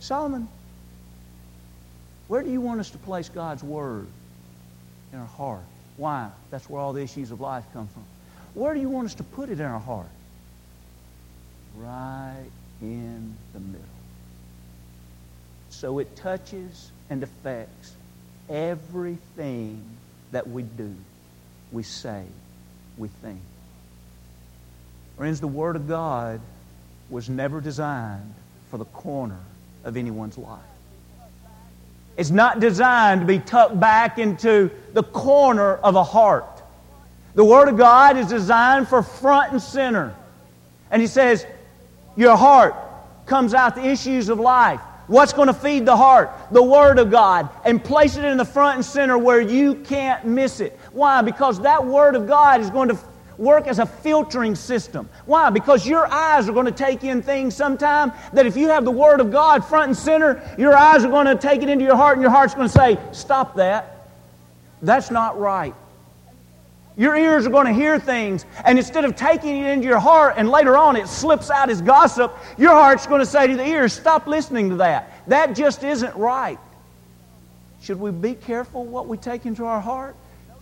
Solomon, 0.00 0.48
where 2.30 2.44
do 2.44 2.50
you 2.52 2.60
want 2.60 2.78
us 2.78 2.90
to 2.90 2.98
place 2.98 3.28
God's 3.28 3.64
Word 3.64 4.06
in 5.12 5.18
our 5.18 5.26
heart? 5.26 5.64
Why? 5.96 6.30
That's 6.52 6.70
where 6.70 6.80
all 6.80 6.92
the 6.92 7.02
issues 7.02 7.32
of 7.32 7.40
life 7.40 7.64
come 7.72 7.88
from. 7.88 8.04
Where 8.54 8.72
do 8.72 8.80
you 8.80 8.88
want 8.88 9.06
us 9.06 9.14
to 9.14 9.24
put 9.24 9.48
it 9.48 9.58
in 9.58 9.66
our 9.66 9.80
heart? 9.80 10.06
Right 11.76 12.46
in 12.80 13.34
the 13.52 13.58
middle. 13.58 13.84
So 15.70 15.98
it 15.98 16.14
touches 16.14 16.92
and 17.10 17.20
affects 17.24 17.96
everything 18.48 19.82
that 20.30 20.48
we 20.48 20.62
do, 20.62 20.94
we 21.72 21.82
say, 21.82 22.22
we 22.96 23.08
think. 23.08 23.40
Friends, 25.16 25.40
the 25.40 25.48
Word 25.48 25.74
of 25.74 25.88
God 25.88 26.40
was 27.08 27.28
never 27.28 27.60
designed 27.60 28.34
for 28.70 28.78
the 28.78 28.84
corner 28.84 29.40
of 29.82 29.96
anyone's 29.96 30.38
life. 30.38 30.69
It's 32.16 32.30
not 32.30 32.60
designed 32.60 33.20
to 33.22 33.26
be 33.26 33.38
tucked 33.38 33.78
back 33.80 34.18
into 34.18 34.70
the 34.92 35.02
corner 35.02 35.76
of 35.76 35.96
a 35.96 36.04
heart. 36.04 36.62
The 37.34 37.44
Word 37.44 37.68
of 37.68 37.76
God 37.76 38.16
is 38.16 38.26
designed 38.26 38.88
for 38.88 39.02
front 39.02 39.52
and 39.52 39.62
center. 39.62 40.14
And 40.90 41.00
He 41.00 41.08
says, 41.08 41.46
Your 42.16 42.36
heart 42.36 42.74
comes 43.26 43.54
out 43.54 43.74
the 43.74 43.86
issues 43.86 44.28
of 44.28 44.40
life. 44.40 44.80
What's 45.06 45.32
going 45.32 45.48
to 45.48 45.54
feed 45.54 45.86
the 45.86 45.96
heart? 45.96 46.30
The 46.50 46.62
Word 46.62 46.98
of 46.98 47.10
God. 47.10 47.48
And 47.64 47.82
place 47.82 48.16
it 48.16 48.24
in 48.24 48.36
the 48.36 48.44
front 48.44 48.76
and 48.76 48.84
center 48.84 49.18
where 49.18 49.40
you 49.40 49.74
can't 49.76 50.24
miss 50.24 50.60
it. 50.60 50.78
Why? 50.92 51.22
Because 51.22 51.60
that 51.60 51.84
Word 51.84 52.14
of 52.14 52.28
God 52.28 52.60
is 52.60 52.70
going 52.70 52.88
to 52.88 52.98
work 53.40 53.66
as 53.66 53.78
a 53.78 53.86
filtering 53.86 54.54
system. 54.54 55.08
Why? 55.24 55.50
Because 55.50 55.86
your 55.86 56.06
eyes 56.06 56.48
are 56.48 56.52
going 56.52 56.66
to 56.66 56.72
take 56.72 57.02
in 57.02 57.22
things 57.22 57.56
sometime 57.56 58.12
that 58.34 58.46
if 58.46 58.56
you 58.56 58.68
have 58.68 58.84
the 58.84 58.90
Word 58.90 59.20
of 59.20 59.32
God 59.32 59.64
front 59.64 59.88
and 59.88 59.96
center, 59.96 60.42
your 60.58 60.76
eyes 60.76 61.04
are 61.04 61.10
going 61.10 61.26
to 61.26 61.34
take 61.34 61.62
it 61.62 61.70
into 61.70 61.84
your 61.84 61.96
heart 61.96 62.16
and 62.16 62.22
your 62.22 62.30
heart's 62.30 62.54
going 62.54 62.68
to 62.68 62.72
say, 62.72 62.98
Stop 63.12 63.56
that. 63.56 64.08
That's 64.82 65.10
not 65.10 65.38
right. 65.40 65.74
Your 66.96 67.16
ears 67.16 67.46
are 67.46 67.50
going 67.50 67.66
to 67.66 67.72
hear 67.72 67.98
things, 67.98 68.44
and 68.64 68.76
instead 68.76 69.06
of 69.06 69.16
taking 69.16 69.56
it 69.56 69.70
into 69.70 69.86
your 69.86 70.00
heart 70.00 70.34
and 70.36 70.50
later 70.50 70.76
on 70.76 70.96
it 70.96 71.08
slips 71.08 71.50
out 71.50 71.70
as 71.70 71.80
gossip, 71.80 72.36
your 72.58 72.72
heart's 72.72 73.06
going 73.06 73.20
to 73.20 73.26
say 73.26 73.46
to 73.46 73.56
the 73.56 73.66
ears, 73.66 73.94
Stop 73.94 74.26
listening 74.26 74.68
to 74.70 74.76
that. 74.76 75.26
That 75.28 75.56
just 75.56 75.82
isn't 75.82 76.14
right. 76.14 76.58
Should 77.80 77.98
we 77.98 78.10
be 78.10 78.34
careful 78.34 78.84
what 78.84 79.08
we 79.08 79.16
take 79.16 79.46
into 79.46 79.64
our 79.64 79.80
heart? 79.80 80.14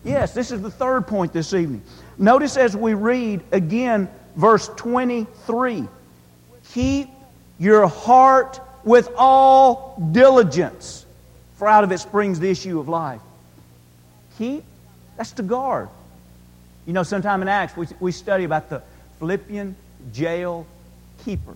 Yes, 0.08 0.32
this 0.32 0.50
is 0.50 0.62
the 0.62 0.70
third 0.70 1.06
point 1.06 1.34
this 1.34 1.52
evening. 1.52 1.82
Notice 2.16 2.56
as 2.56 2.74
we 2.74 2.94
read 2.94 3.42
again 3.52 4.08
verse 4.36 4.70
23 4.76 5.86
Keep 6.72 7.10
your 7.58 7.86
heart 7.86 8.58
with 8.84 9.10
all 9.16 10.00
diligence, 10.12 11.04
for 11.56 11.68
out 11.68 11.84
of 11.84 11.92
it 11.92 11.98
springs 11.98 12.40
the 12.40 12.48
issue 12.48 12.80
of 12.80 12.88
life. 12.88 13.20
Keep, 14.38 14.64
that's 15.18 15.32
to 15.32 15.42
guard. 15.42 15.88
You 16.86 16.94
know, 16.94 17.02
sometime 17.02 17.42
in 17.42 17.48
Acts, 17.48 17.76
we, 17.76 17.86
we 18.00 18.12
study 18.12 18.44
about 18.44 18.70
the 18.70 18.82
Philippian 19.18 19.76
jail 20.12 20.66
keeper. 21.24 21.54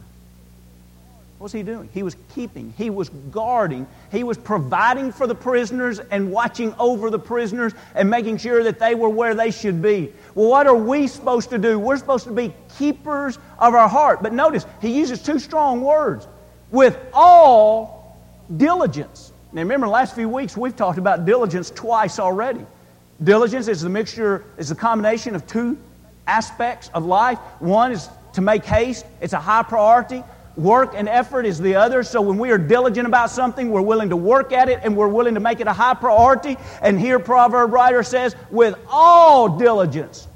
What 1.43 1.47
was 1.47 1.53
he 1.55 1.65
doing? 1.65 1.89
He 1.93 2.05
was 2.05 2.15
keeping, 2.33 2.73
he 2.79 2.89
was 2.89 3.09
guarding, 3.33 3.89
he 4.13 4.23
was 4.23 4.39
providing 4.39 5.11
for 5.11 5.27
the 5.27 5.35
prisoners 5.35 5.99
and 5.99 6.31
watching 6.31 6.73
over 6.79 7.11
the 7.11 7.19
prisoners 7.19 7.73
and 7.97 8.09
making 8.09 8.37
sure 8.37 8.63
that 8.63 8.79
they 8.79 8.95
were 8.95 9.09
where 9.09 9.35
they 9.35 9.51
should 9.51 9.83
be. 9.83 10.13
Well, 10.37 10.49
what 10.49 10.69
are 10.69 10.77
we 10.77 11.09
supposed 11.09 11.51
to 11.51 11.59
do? 11.59 11.81
We're 11.81 11.97
supposed 11.97 12.27
to 12.27 12.33
be 12.33 12.55
keepers 12.79 13.41
of 13.59 13.75
our 13.75 13.89
heart. 13.89 14.23
But 14.23 14.33
notice, 14.33 14.67
he 14.81 14.97
uses 14.97 15.21
two 15.21 15.41
strong 15.41 15.81
words 15.81 16.29
with 16.71 16.97
all 17.13 18.17
diligence. 18.57 19.33
Now, 19.53 19.63
remember, 19.63 19.89
the 19.89 19.93
last 19.93 20.15
few 20.15 20.29
weeks 20.29 20.57
we've 20.57 20.77
talked 20.77 20.99
about 20.99 21.25
diligence 21.25 21.71
twice 21.71 22.21
already. 22.21 22.65
Diligence 23.25 23.67
is 23.67 23.81
the 23.81 23.91
mixture, 23.91 24.45
is 24.59 24.69
the 24.69 24.77
combination 24.77 25.35
of 25.35 25.45
two 25.49 25.77
aspects 26.29 26.89
of 26.95 27.05
life. 27.05 27.41
One 27.59 27.91
is 27.91 28.09
to 28.35 28.41
make 28.41 28.65
haste, 28.65 29.07
it's 29.21 29.33
a 29.33 29.41
high 29.41 29.65
priority. 29.65 30.23
Work 30.57 30.93
and 30.95 31.09
effort 31.09 31.47
is 31.47 31.59
the 31.59 31.77
other. 31.77 32.03
So 32.03 32.21
when 32.21 32.39
we 32.39 32.51
are 32.51 32.59
diligent 32.59 33.07
about 33.07 33.31
something, 33.31 33.71
we're 33.71 33.81
willing 33.81 34.11
to 34.11 34.17
work 34.17 34.53
at 34.53 34.69
it 34.69 34.81
and 34.83 34.97
we're 34.97 35.09
willing 35.09 35.35
to 35.35 35.41
make 35.41 35.61
it 35.61 35.67
a 35.67 35.73
high 35.73 35.95
priority. 35.95 36.59
And 36.83 37.01
here, 37.01 37.19
proverb 37.19 37.73
writer 37.73 38.03
says, 38.03 38.37
with 38.51 38.79
all 38.91 39.57
diligence, 39.57 40.29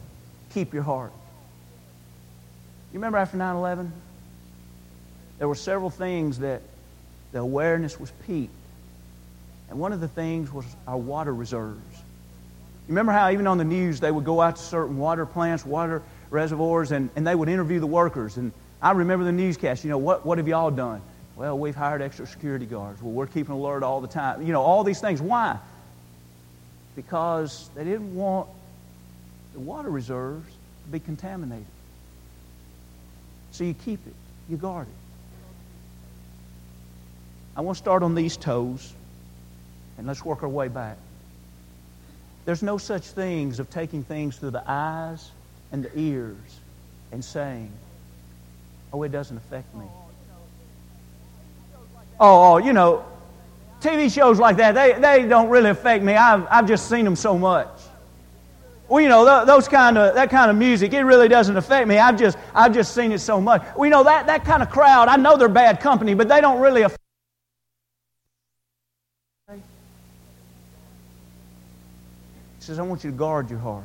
keep 0.55 0.73
your 0.73 0.83
heart. 0.83 1.13
You 2.93 2.99
remember 2.99 3.19
after 3.19 3.37
9 3.37 3.57
11? 3.57 3.93
There 5.39 5.49
were 5.49 5.55
several 5.55 5.91
things 5.91 6.39
that 6.39 6.63
the 7.33 7.41
awareness 7.41 8.01
was 8.01 8.11
peaked. 8.27 8.53
And 9.69 9.79
one 9.79 9.93
of 9.93 10.01
the 10.01 10.09
things 10.09 10.51
was 10.51 10.65
our 10.87 10.97
water 10.97 11.35
reserves. 11.35 11.97
You 12.87 12.93
remember 12.93 13.13
how 13.13 13.31
even 13.31 13.47
on 13.47 13.59
the 13.59 13.65
news 13.65 14.01
they 14.01 14.11
would 14.11 14.25
go 14.25 14.41
out 14.41 14.57
to 14.57 14.63
certain 14.63 14.97
water 14.97 15.27
plants, 15.27 15.67
water 15.67 16.03
reservoirs, 16.31 16.93
and, 16.93 17.11
and 17.17 17.27
they 17.27 17.35
would 17.35 17.49
interview 17.49 17.81
the 17.81 17.87
workers. 17.87 18.37
And 18.37 18.53
I 18.81 18.93
remember 18.93 19.25
the 19.25 19.33
newscast, 19.33 19.85
you 19.85 19.91
know, 19.91 19.99
what, 19.99 20.27
what 20.27 20.39
have 20.39 20.49
y'all 20.49 20.71
done? 20.71 21.01
Well, 21.35 21.59
we've 21.59 21.75
hired 21.75 22.03
extra 22.03 22.27
security 22.27 22.67
guards. 22.67 23.03
Well, 23.03 23.13
we're 23.13 23.27
keeping 23.27 23.55
alert 23.55 23.83
all 23.83 24.01
the 24.01 24.09
time. 24.09 24.43
You 24.43 24.53
know, 24.53 24.63
all 24.63 24.85
these 24.85 25.01
things. 25.01 25.21
Why? 25.21 25.59
Because 26.95 27.69
they 27.75 27.85
didn't 27.85 28.15
want 28.15 28.49
the 29.53 29.61
water 29.61 29.91
reserves 29.91 30.49
to 30.49 30.91
be 30.91 31.01
contaminated. 31.01 31.67
So 33.51 33.65
you 33.65 33.75
keep 33.75 34.07
it, 34.07 34.15
you 34.49 34.57
guard 34.57 34.87
it. 34.87 34.95
I 37.57 37.63
want 37.63 37.77
to 37.77 37.83
start 37.83 38.03
on 38.03 38.15
these 38.15 38.37
toes, 38.37 38.93
and 39.97 40.07
let's 40.07 40.23
work 40.23 40.43
our 40.43 40.49
way 40.49 40.69
back. 40.69 40.99
There's 42.45 42.63
no 42.63 42.77
such 42.77 43.05
things 43.05 43.59
of 43.59 43.71
taking 43.71 44.05
things 44.05 44.37
through 44.37 44.51
the 44.51 44.63
eyes 44.67 45.31
and 45.73 45.83
the 45.83 45.99
ears 45.99 46.37
and 47.13 47.25
saying, 47.25 47.73
oh, 48.93 49.03
it 49.03 49.13
doesn't 49.13 49.37
affect 49.37 49.75
me. 49.75 49.85
Oh, 52.19 52.55
oh, 52.55 52.57
you 52.59 52.73
know, 52.73 53.05
TV 53.81 54.13
shows 54.13 54.39
like 54.39 54.57
that, 54.57 54.75
they, 54.75 54.99
they 54.99 55.29
don't 55.29 55.49
really 55.49 55.71
affect 55.71 56.03
me. 56.03 56.15
I've, 56.15 56.47
I've 56.51 56.67
just 56.67 56.89
seen 56.89 57.05
them 57.05 57.17
so 57.17 57.37
much. 57.37 57.69
Well, 58.89 59.01
you 59.01 59.09
know, 59.09 59.45
those 59.45 59.67
kind 59.67 59.99
of, 59.99 60.15
that 60.15 60.31
kind 60.31 60.51
of 60.51 60.57
music, 60.57 60.93
it 60.93 61.03
really 61.03 61.29
doesn't 61.29 61.57
affect 61.57 61.89
me. 61.89 61.99
I've 61.99 62.17
just, 62.17 62.39
I've 62.55 62.73
just 62.73 62.95
seen 62.95 63.11
it 63.11 63.19
so 63.19 63.41
much. 63.41 63.63
Well, 63.77 63.85
you 63.85 63.91
know, 63.91 64.05
that, 64.05 64.29
that 64.29 64.45
kind 64.45 64.63
of 64.63 64.71
crowd, 64.71 65.09
I 65.09 65.17
know 65.17 65.37
they're 65.37 65.49
bad 65.49 65.81
company, 65.81 66.15
but 66.15 66.29
they 66.29 66.41
don't 66.41 66.61
really 66.61 66.83
affect 66.83 66.97
He 72.59 72.71
says, 72.71 72.79
I 72.79 72.83
want 72.83 73.05
you 73.05 73.11
to 73.13 73.17
guard 73.17 73.49
your 73.49 73.61
heart. 73.61 73.85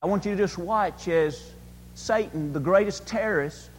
I 0.00 0.06
want 0.06 0.24
you 0.24 0.32
to 0.32 0.36
just 0.36 0.58
watch 0.58 1.08
as 1.08 1.50
Satan, 1.94 2.52
the 2.52 2.60
greatest 2.60 3.06
terrorist, 3.06 3.70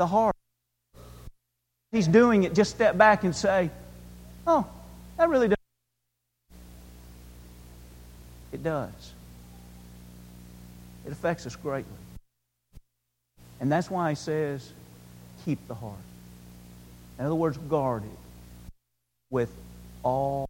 the 0.00 0.06
heart. 0.06 0.34
He's 1.92 2.08
doing 2.08 2.44
it, 2.44 2.54
just 2.54 2.70
step 2.70 2.96
back 2.96 3.22
and 3.22 3.36
say, 3.36 3.70
Oh, 4.46 4.66
that 5.18 5.28
really 5.28 5.48
does. 5.48 5.56
It 8.52 8.62
does. 8.62 9.12
It 11.06 11.12
affects 11.12 11.46
us 11.46 11.54
greatly. 11.54 11.92
And 13.60 13.70
that's 13.70 13.90
why 13.90 14.08
he 14.10 14.16
says, 14.16 14.72
keep 15.44 15.58
the 15.68 15.74
heart. 15.74 15.94
In 17.18 17.26
other 17.26 17.34
words, 17.34 17.58
guard 17.58 18.02
it 18.04 18.72
with 19.28 19.54
all 20.02 20.48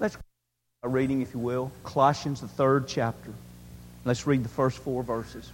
Let's 0.00 0.16
a 0.82 0.88
reading, 0.88 1.20
if 1.20 1.34
you 1.34 1.40
will, 1.40 1.70
Colossians, 1.84 2.40
the 2.40 2.48
third 2.48 2.88
chapter. 2.88 3.32
Let's 4.06 4.26
read 4.26 4.42
the 4.42 4.48
first 4.48 4.78
four 4.78 5.02
verses. 5.02 5.52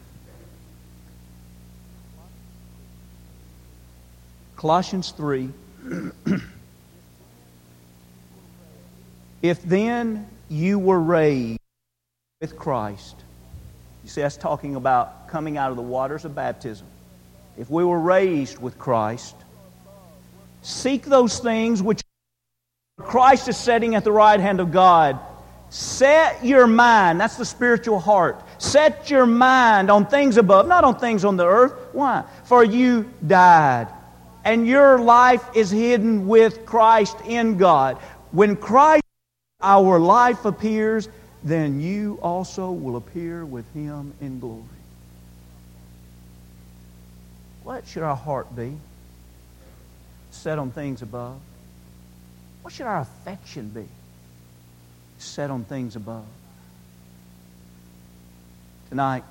Colossians 4.54 5.10
3. 5.10 5.50
if 9.42 9.60
then 9.64 10.28
you 10.48 10.78
were 10.78 11.00
raised 11.00 11.58
with 12.40 12.56
Christ, 12.56 13.16
you 14.04 14.08
see, 14.08 14.20
that's 14.20 14.36
talking 14.36 14.76
about 14.76 15.26
coming 15.28 15.58
out 15.58 15.70
of 15.70 15.76
the 15.76 15.82
waters 15.82 16.24
of 16.24 16.36
baptism 16.36 16.86
if 17.58 17.70
we 17.70 17.84
were 17.84 17.98
raised 17.98 18.58
with 18.58 18.78
Christ, 18.78 19.34
seek 20.62 21.04
those 21.04 21.38
things 21.38 21.82
which 21.82 22.02
Christ 23.06 23.48
is 23.48 23.56
setting 23.56 23.94
at 23.94 24.04
the 24.04 24.12
right 24.12 24.38
hand 24.38 24.60
of 24.60 24.72
God. 24.72 25.18
Set 25.70 26.44
your 26.44 26.66
mind, 26.66 27.20
that's 27.20 27.36
the 27.36 27.44
spiritual 27.44 27.98
heart. 27.98 28.42
Set 28.58 29.10
your 29.10 29.26
mind 29.26 29.90
on 29.90 30.06
things 30.06 30.36
above, 30.36 30.66
not 30.68 30.84
on 30.84 30.98
things 30.98 31.24
on 31.24 31.36
the 31.36 31.46
earth. 31.46 31.72
Why? 31.92 32.24
For 32.44 32.64
you 32.64 33.10
died, 33.26 33.88
and 34.44 34.66
your 34.66 34.98
life 34.98 35.44
is 35.54 35.70
hidden 35.70 36.26
with 36.28 36.64
Christ 36.64 37.16
in 37.26 37.56
God. 37.56 37.96
When 38.30 38.56
Christ, 38.56 39.02
our 39.60 39.98
life, 39.98 40.44
appears, 40.44 41.08
then 41.42 41.80
you 41.80 42.18
also 42.22 42.70
will 42.70 42.96
appear 42.96 43.44
with 43.44 43.70
him 43.74 44.14
in 44.20 44.40
glory. 44.40 44.62
What 47.64 47.86
should 47.86 48.02
our 48.02 48.16
heart 48.16 48.54
be? 48.54 48.76
Set 50.30 50.58
on 50.58 50.70
things 50.70 51.02
above. 51.02 51.40
What 52.66 52.72
should 52.72 52.86
our 52.86 52.98
affection 52.98 53.68
be? 53.68 53.86
Set 55.18 55.52
on 55.52 55.62
things 55.62 55.94
above. 55.94 56.24
Tonight, 58.88 59.22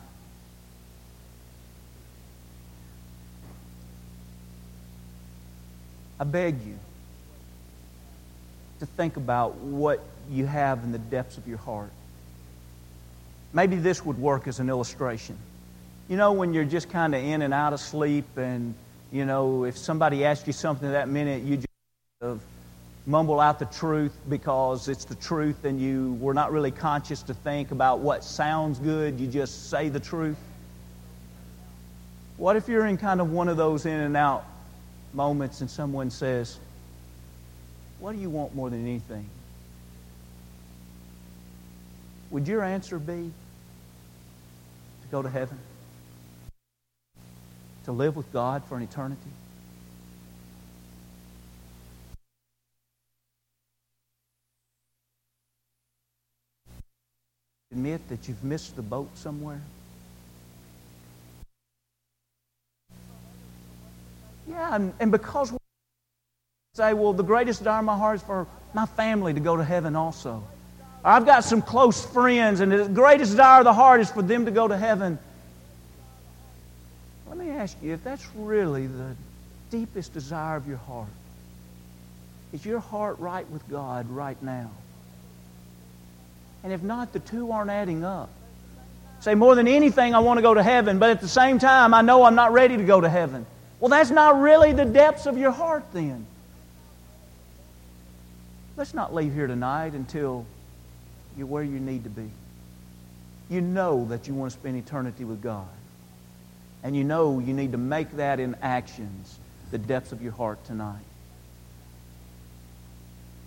I 6.17 6.23
beg 6.23 6.61
you 6.65 6.79
to 8.79 8.85
think 8.85 9.17
about 9.17 9.55
what 9.55 9.99
you 10.31 10.45
have 10.45 10.85
in 10.85 10.93
the 10.93 10.97
depths 10.97 11.37
of 11.37 11.45
your 11.45 11.57
heart. 11.57 11.91
Maybe 13.51 13.75
this 13.75 14.05
would 14.05 14.17
work 14.17 14.47
as 14.47 14.61
an 14.61 14.69
illustration. 14.69 15.37
You 16.07 16.15
know, 16.15 16.31
when 16.31 16.53
you're 16.53 16.63
just 16.63 16.89
kind 16.89 17.13
of 17.13 17.21
in 17.21 17.41
and 17.41 17.53
out 17.53 17.73
of 17.73 17.81
sleep, 17.81 18.37
and, 18.37 18.75
you 19.11 19.25
know, 19.25 19.65
if 19.65 19.77
somebody 19.77 20.23
asks 20.23 20.47
you 20.47 20.53
something 20.53 20.89
that 20.89 21.09
minute, 21.09 21.43
you 21.43 21.57
just 21.57 22.39
mumble 23.05 23.39
out 23.39 23.59
the 23.59 23.65
truth 23.65 24.17
because 24.29 24.87
it's 24.87 25.05
the 25.05 25.15
truth 25.15 25.65
and 25.65 25.79
you 25.79 26.17
were 26.19 26.33
not 26.33 26.51
really 26.51 26.71
conscious 26.71 27.21
to 27.23 27.33
think 27.33 27.71
about 27.71 27.99
what 27.99 28.23
sounds 28.23 28.79
good. 28.79 29.19
You 29.19 29.27
just 29.27 29.69
say 29.69 29.89
the 29.89 29.99
truth. 29.99 30.37
What 32.37 32.55
if 32.55 32.67
you're 32.67 32.85
in 32.85 32.97
kind 32.97 33.21
of 33.21 33.31
one 33.31 33.47
of 33.47 33.57
those 33.57 33.85
in 33.85 33.99
and 33.99 34.17
out 34.17 34.45
moments 35.13 35.61
and 35.61 35.69
someone 35.69 36.09
says, 36.09 36.59
What 37.99 38.13
do 38.13 38.19
you 38.19 38.29
want 38.29 38.55
more 38.55 38.69
than 38.69 38.81
anything? 38.81 39.29
Would 42.31 42.47
your 42.47 42.63
answer 42.63 42.99
be 42.99 43.31
to 45.01 45.07
go 45.11 45.21
to 45.21 45.29
heaven? 45.29 45.57
to 47.85 47.91
live 47.91 48.15
with 48.15 48.31
God 48.33 48.63
for 48.65 48.75
an 48.75 48.83
eternity? 48.83 49.21
Admit 57.75 58.07
that 58.07 58.29
you've 58.29 58.41
missed 58.41 58.77
the 58.77 58.81
boat 58.81 59.09
somewhere? 59.17 59.59
Yeah, 64.47 64.75
and, 64.75 64.93
and 65.01 65.11
because 65.11 65.51
we 65.51 65.57
say, 66.73 66.93
well, 66.93 67.11
the 67.11 67.21
greatest 67.21 67.59
desire 67.59 67.79
of 67.79 67.85
my 67.85 67.97
heart 67.97 68.15
is 68.15 68.21
for 68.21 68.47
my 68.73 68.85
family 68.85 69.33
to 69.33 69.41
go 69.41 69.57
to 69.57 69.63
heaven 69.63 69.97
also. 69.97 70.41
I've 71.03 71.25
got 71.25 71.43
some 71.43 71.61
close 71.61 72.05
friends, 72.05 72.61
and 72.61 72.71
the 72.71 72.87
greatest 72.87 73.31
desire 73.31 73.59
of 73.59 73.65
the 73.65 73.73
heart 73.73 73.99
is 73.99 74.09
for 74.09 74.21
them 74.21 74.45
to 74.45 74.51
go 74.51 74.69
to 74.69 74.77
heaven. 74.77 75.19
Let 77.27 77.37
me 77.37 77.49
ask 77.49 77.75
you 77.83 77.93
if 77.93 78.05
that's 78.05 78.25
really 78.35 78.87
the 78.87 79.17
deepest 79.69 80.13
desire 80.13 80.55
of 80.55 80.65
your 80.65 80.77
heart. 80.77 81.09
Is 82.53 82.65
your 82.65 82.79
heart 82.79 83.19
right 83.19 83.49
with 83.49 83.67
God 83.67 84.09
right 84.09 84.41
now? 84.41 84.71
And 86.65 86.73
if 86.73 86.81
not, 86.81 87.13
the 87.13 87.19
two 87.19 87.51
aren't 87.51 87.69
adding 87.69 88.03
up. 88.03 88.27
Say, 89.19 89.35
more 89.35 89.53
than 89.53 89.67
anything, 89.67 90.15
I 90.15 90.19
want 90.19 90.39
to 90.39 90.41
go 90.41 90.55
to 90.55 90.63
heaven, 90.63 90.97
but 90.97 91.11
at 91.11 91.21
the 91.21 91.27
same 91.27 91.59
time, 91.59 91.93
I 91.93 92.01
know 92.01 92.23
I'm 92.23 92.33
not 92.33 92.53
ready 92.53 92.75
to 92.75 92.83
go 92.83 92.99
to 92.99 93.07
heaven. 93.07 93.45
Well, 93.79 93.89
that's 93.89 94.09
not 94.09 94.41
really 94.41 94.73
the 94.73 94.83
depths 94.83 95.27
of 95.27 95.37
your 95.37 95.51
heart 95.51 95.83
then. 95.93 96.25
Let's 98.77 98.95
not 98.95 99.13
leave 99.13 99.31
here 99.31 99.45
tonight 99.45 99.93
until 99.93 100.47
you're 101.37 101.45
where 101.45 101.61
you 101.61 101.79
need 101.79 102.03
to 102.05 102.09
be. 102.09 102.31
You 103.47 103.61
know 103.61 104.05
that 104.05 104.27
you 104.27 104.33
want 104.33 104.51
to 104.51 104.59
spend 104.59 104.75
eternity 104.75 105.23
with 105.23 105.43
God. 105.43 105.67
And 106.81 106.95
you 106.95 107.03
know 107.03 107.37
you 107.37 107.53
need 107.53 107.73
to 107.73 107.77
make 107.77 108.09
that 108.13 108.39
in 108.39 108.55
actions 108.63 109.37
the 109.69 109.77
depths 109.77 110.11
of 110.11 110.23
your 110.23 110.31
heart 110.31 110.65
tonight. 110.65 111.05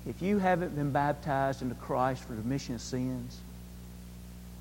If 0.09 0.23
you 0.23 0.39
haven't 0.39 0.75
been 0.75 0.91
baptized 0.91 1.61
into 1.61 1.75
Christ 1.75 2.23
for 2.23 2.33
the 2.33 2.41
remission 2.41 2.75
of 2.75 2.81
sins, 2.81 3.39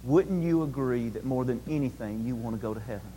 wouldn't 0.04 0.44
you 0.44 0.64
agree 0.64 1.08
that 1.10 1.24
more 1.24 1.46
than 1.46 1.62
anything 1.70 2.26
you 2.26 2.36
want 2.36 2.58
to 2.58 2.62
go 2.62 2.74
to 2.74 2.80
heaven? 2.82 3.14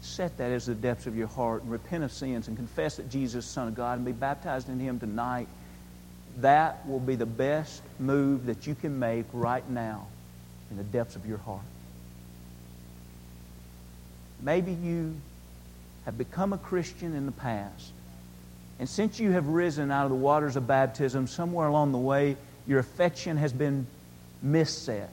Set 0.00 0.38
that 0.38 0.50
as 0.50 0.64
the 0.64 0.74
depths 0.74 1.06
of 1.06 1.16
your 1.16 1.26
heart 1.26 1.62
and 1.62 1.70
repent 1.70 2.02
of 2.02 2.12
sins 2.12 2.48
and 2.48 2.56
confess 2.56 2.96
that 2.96 3.10
Jesus 3.10 3.44
is 3.44 3.50
the 3.50 3.52
Son 3.52 3.68
of 3.68 3.74
God 3.74 3.98
and 3.98 4.06
be 4.06 4.12
baptized 4.12 4.70
in 4.70 4.80
Him 4.80 4.98
tonight. 4.98 5.48
That 6.38 6.88
will 6.88 7.00
be 7.00 7.14
the 7.14 7.26
best 7.26 7.82
move 7.98 8.46
that 8.46 8.66
you 8.66 8.74
can 8.74 8.98
make 8.98 9.26
right 9.34 9.68
now 9.68 10.06
in 10.70 10.78
the 10.78 10.82
depths 10.82 11.14
of 11.14 11.26
your 11.26 11.38
heart. 11.38 11.60
Maybe 14.40 14.72
you 14.72 15.14
have 16.06 16.16
become 16.16 16.54
a 16.54 16.58
Christian 16.58 17.14
in 17.14 17.26
the 17.26 17.32
past. 17.32 17.92
And 18.78 18.88
since 18.88 19.20
you 19.20 19.30
have 19.30 19.46
risen 19.46 19.90
out 19.90 20.04
of 20.04 20.10
the 20.10 20.16
waters 20.16 20.56
of 20.56 20.66
baptism, 20.66 21.26
somewhere 21.26 21.68
along 21.68 21.92
the 21.92 21.98
way, 21.98 22.36
your 22.66 22.80
affection 22.80 23.36
has 23.36 23.52
been 23.52 23.86
misset. 24.44 25.08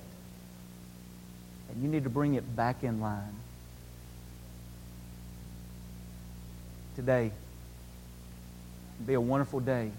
And 1.69 1.84
you 1.84 1.88
need 1.88 2.04
to 2.04 2.10
bring 2.10 2.34
it 2.34 2.56
back 2.56 2.84
in 2.84 3.02
line. 3.02 3.36
Today, 6.95 7.32
be 9.06 9.13
a 9.13 9.21
wonderful 9.21 9.60
day 9.60 9.91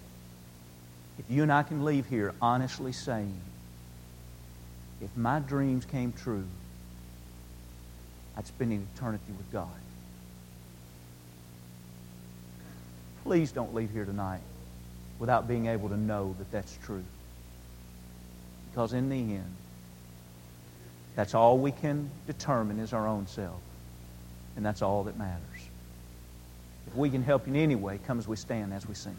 if 1.19 1.31
you 1.31 1.43
and 1.43 1.53
I 1.53 1.63
can 1.63 1.85
leave 1.85 2.07
here 2.07 2.35
honestly 2.41 2.93
saying, 2.93 3.39
if 5.01 5.15
my 5.17 5.41
dreams 5.41 5.85
came 5.85 6.13
true, 6.13 6.45
I'd 8.37 8.47
spend 8.47 8.73
an 8.73 8.87
eternity 8.95 9.33
with 9.37 9.51
God. 9.53 9.69
Please 13.23 13.53
don't 13.53 13.75
leave 13.75 13.91
here 13.91 14.05
tonight 14.05 14.41
without 15.19 15.47
being 15.47 15.67
able 15.67 15.89
to 15.89 15.97
know 15.97 16.35
that 16.39 16.51
that's 16.51 16.77
true. 16.85 17.05
Because 18.71 18.93
in 18.93 19.09
the 19.09 19.17
end, 19.17 19.55
that's 21.15 21.35
all 21.35 21.59
we 21.59 21.73
can 21.73 22.11
determine 22.27 22.81
is 22.81 22.93
our 22.93 23.07
own 23.07 23.27
self. 23.27 23.61
And 24.57 24.65
that's 24.65 24.83
all 24.83 25.05
that 25.05 25.17
matters. 25.17 25.41
If 26.87 26.97
we 26.97 27.11
can 27.11 27.23
help 27.23 27.47
you 27.47 27.55
in 27.55 27.61
any 27.61 27.75
way, 27.75 28.01
come 28.07 28.19
as 28.19 28.27
we 28.27 28.37
stand 28.37 28.73
as 28.73 28.87
we 28.87 28.95
sing. 28.95 29.17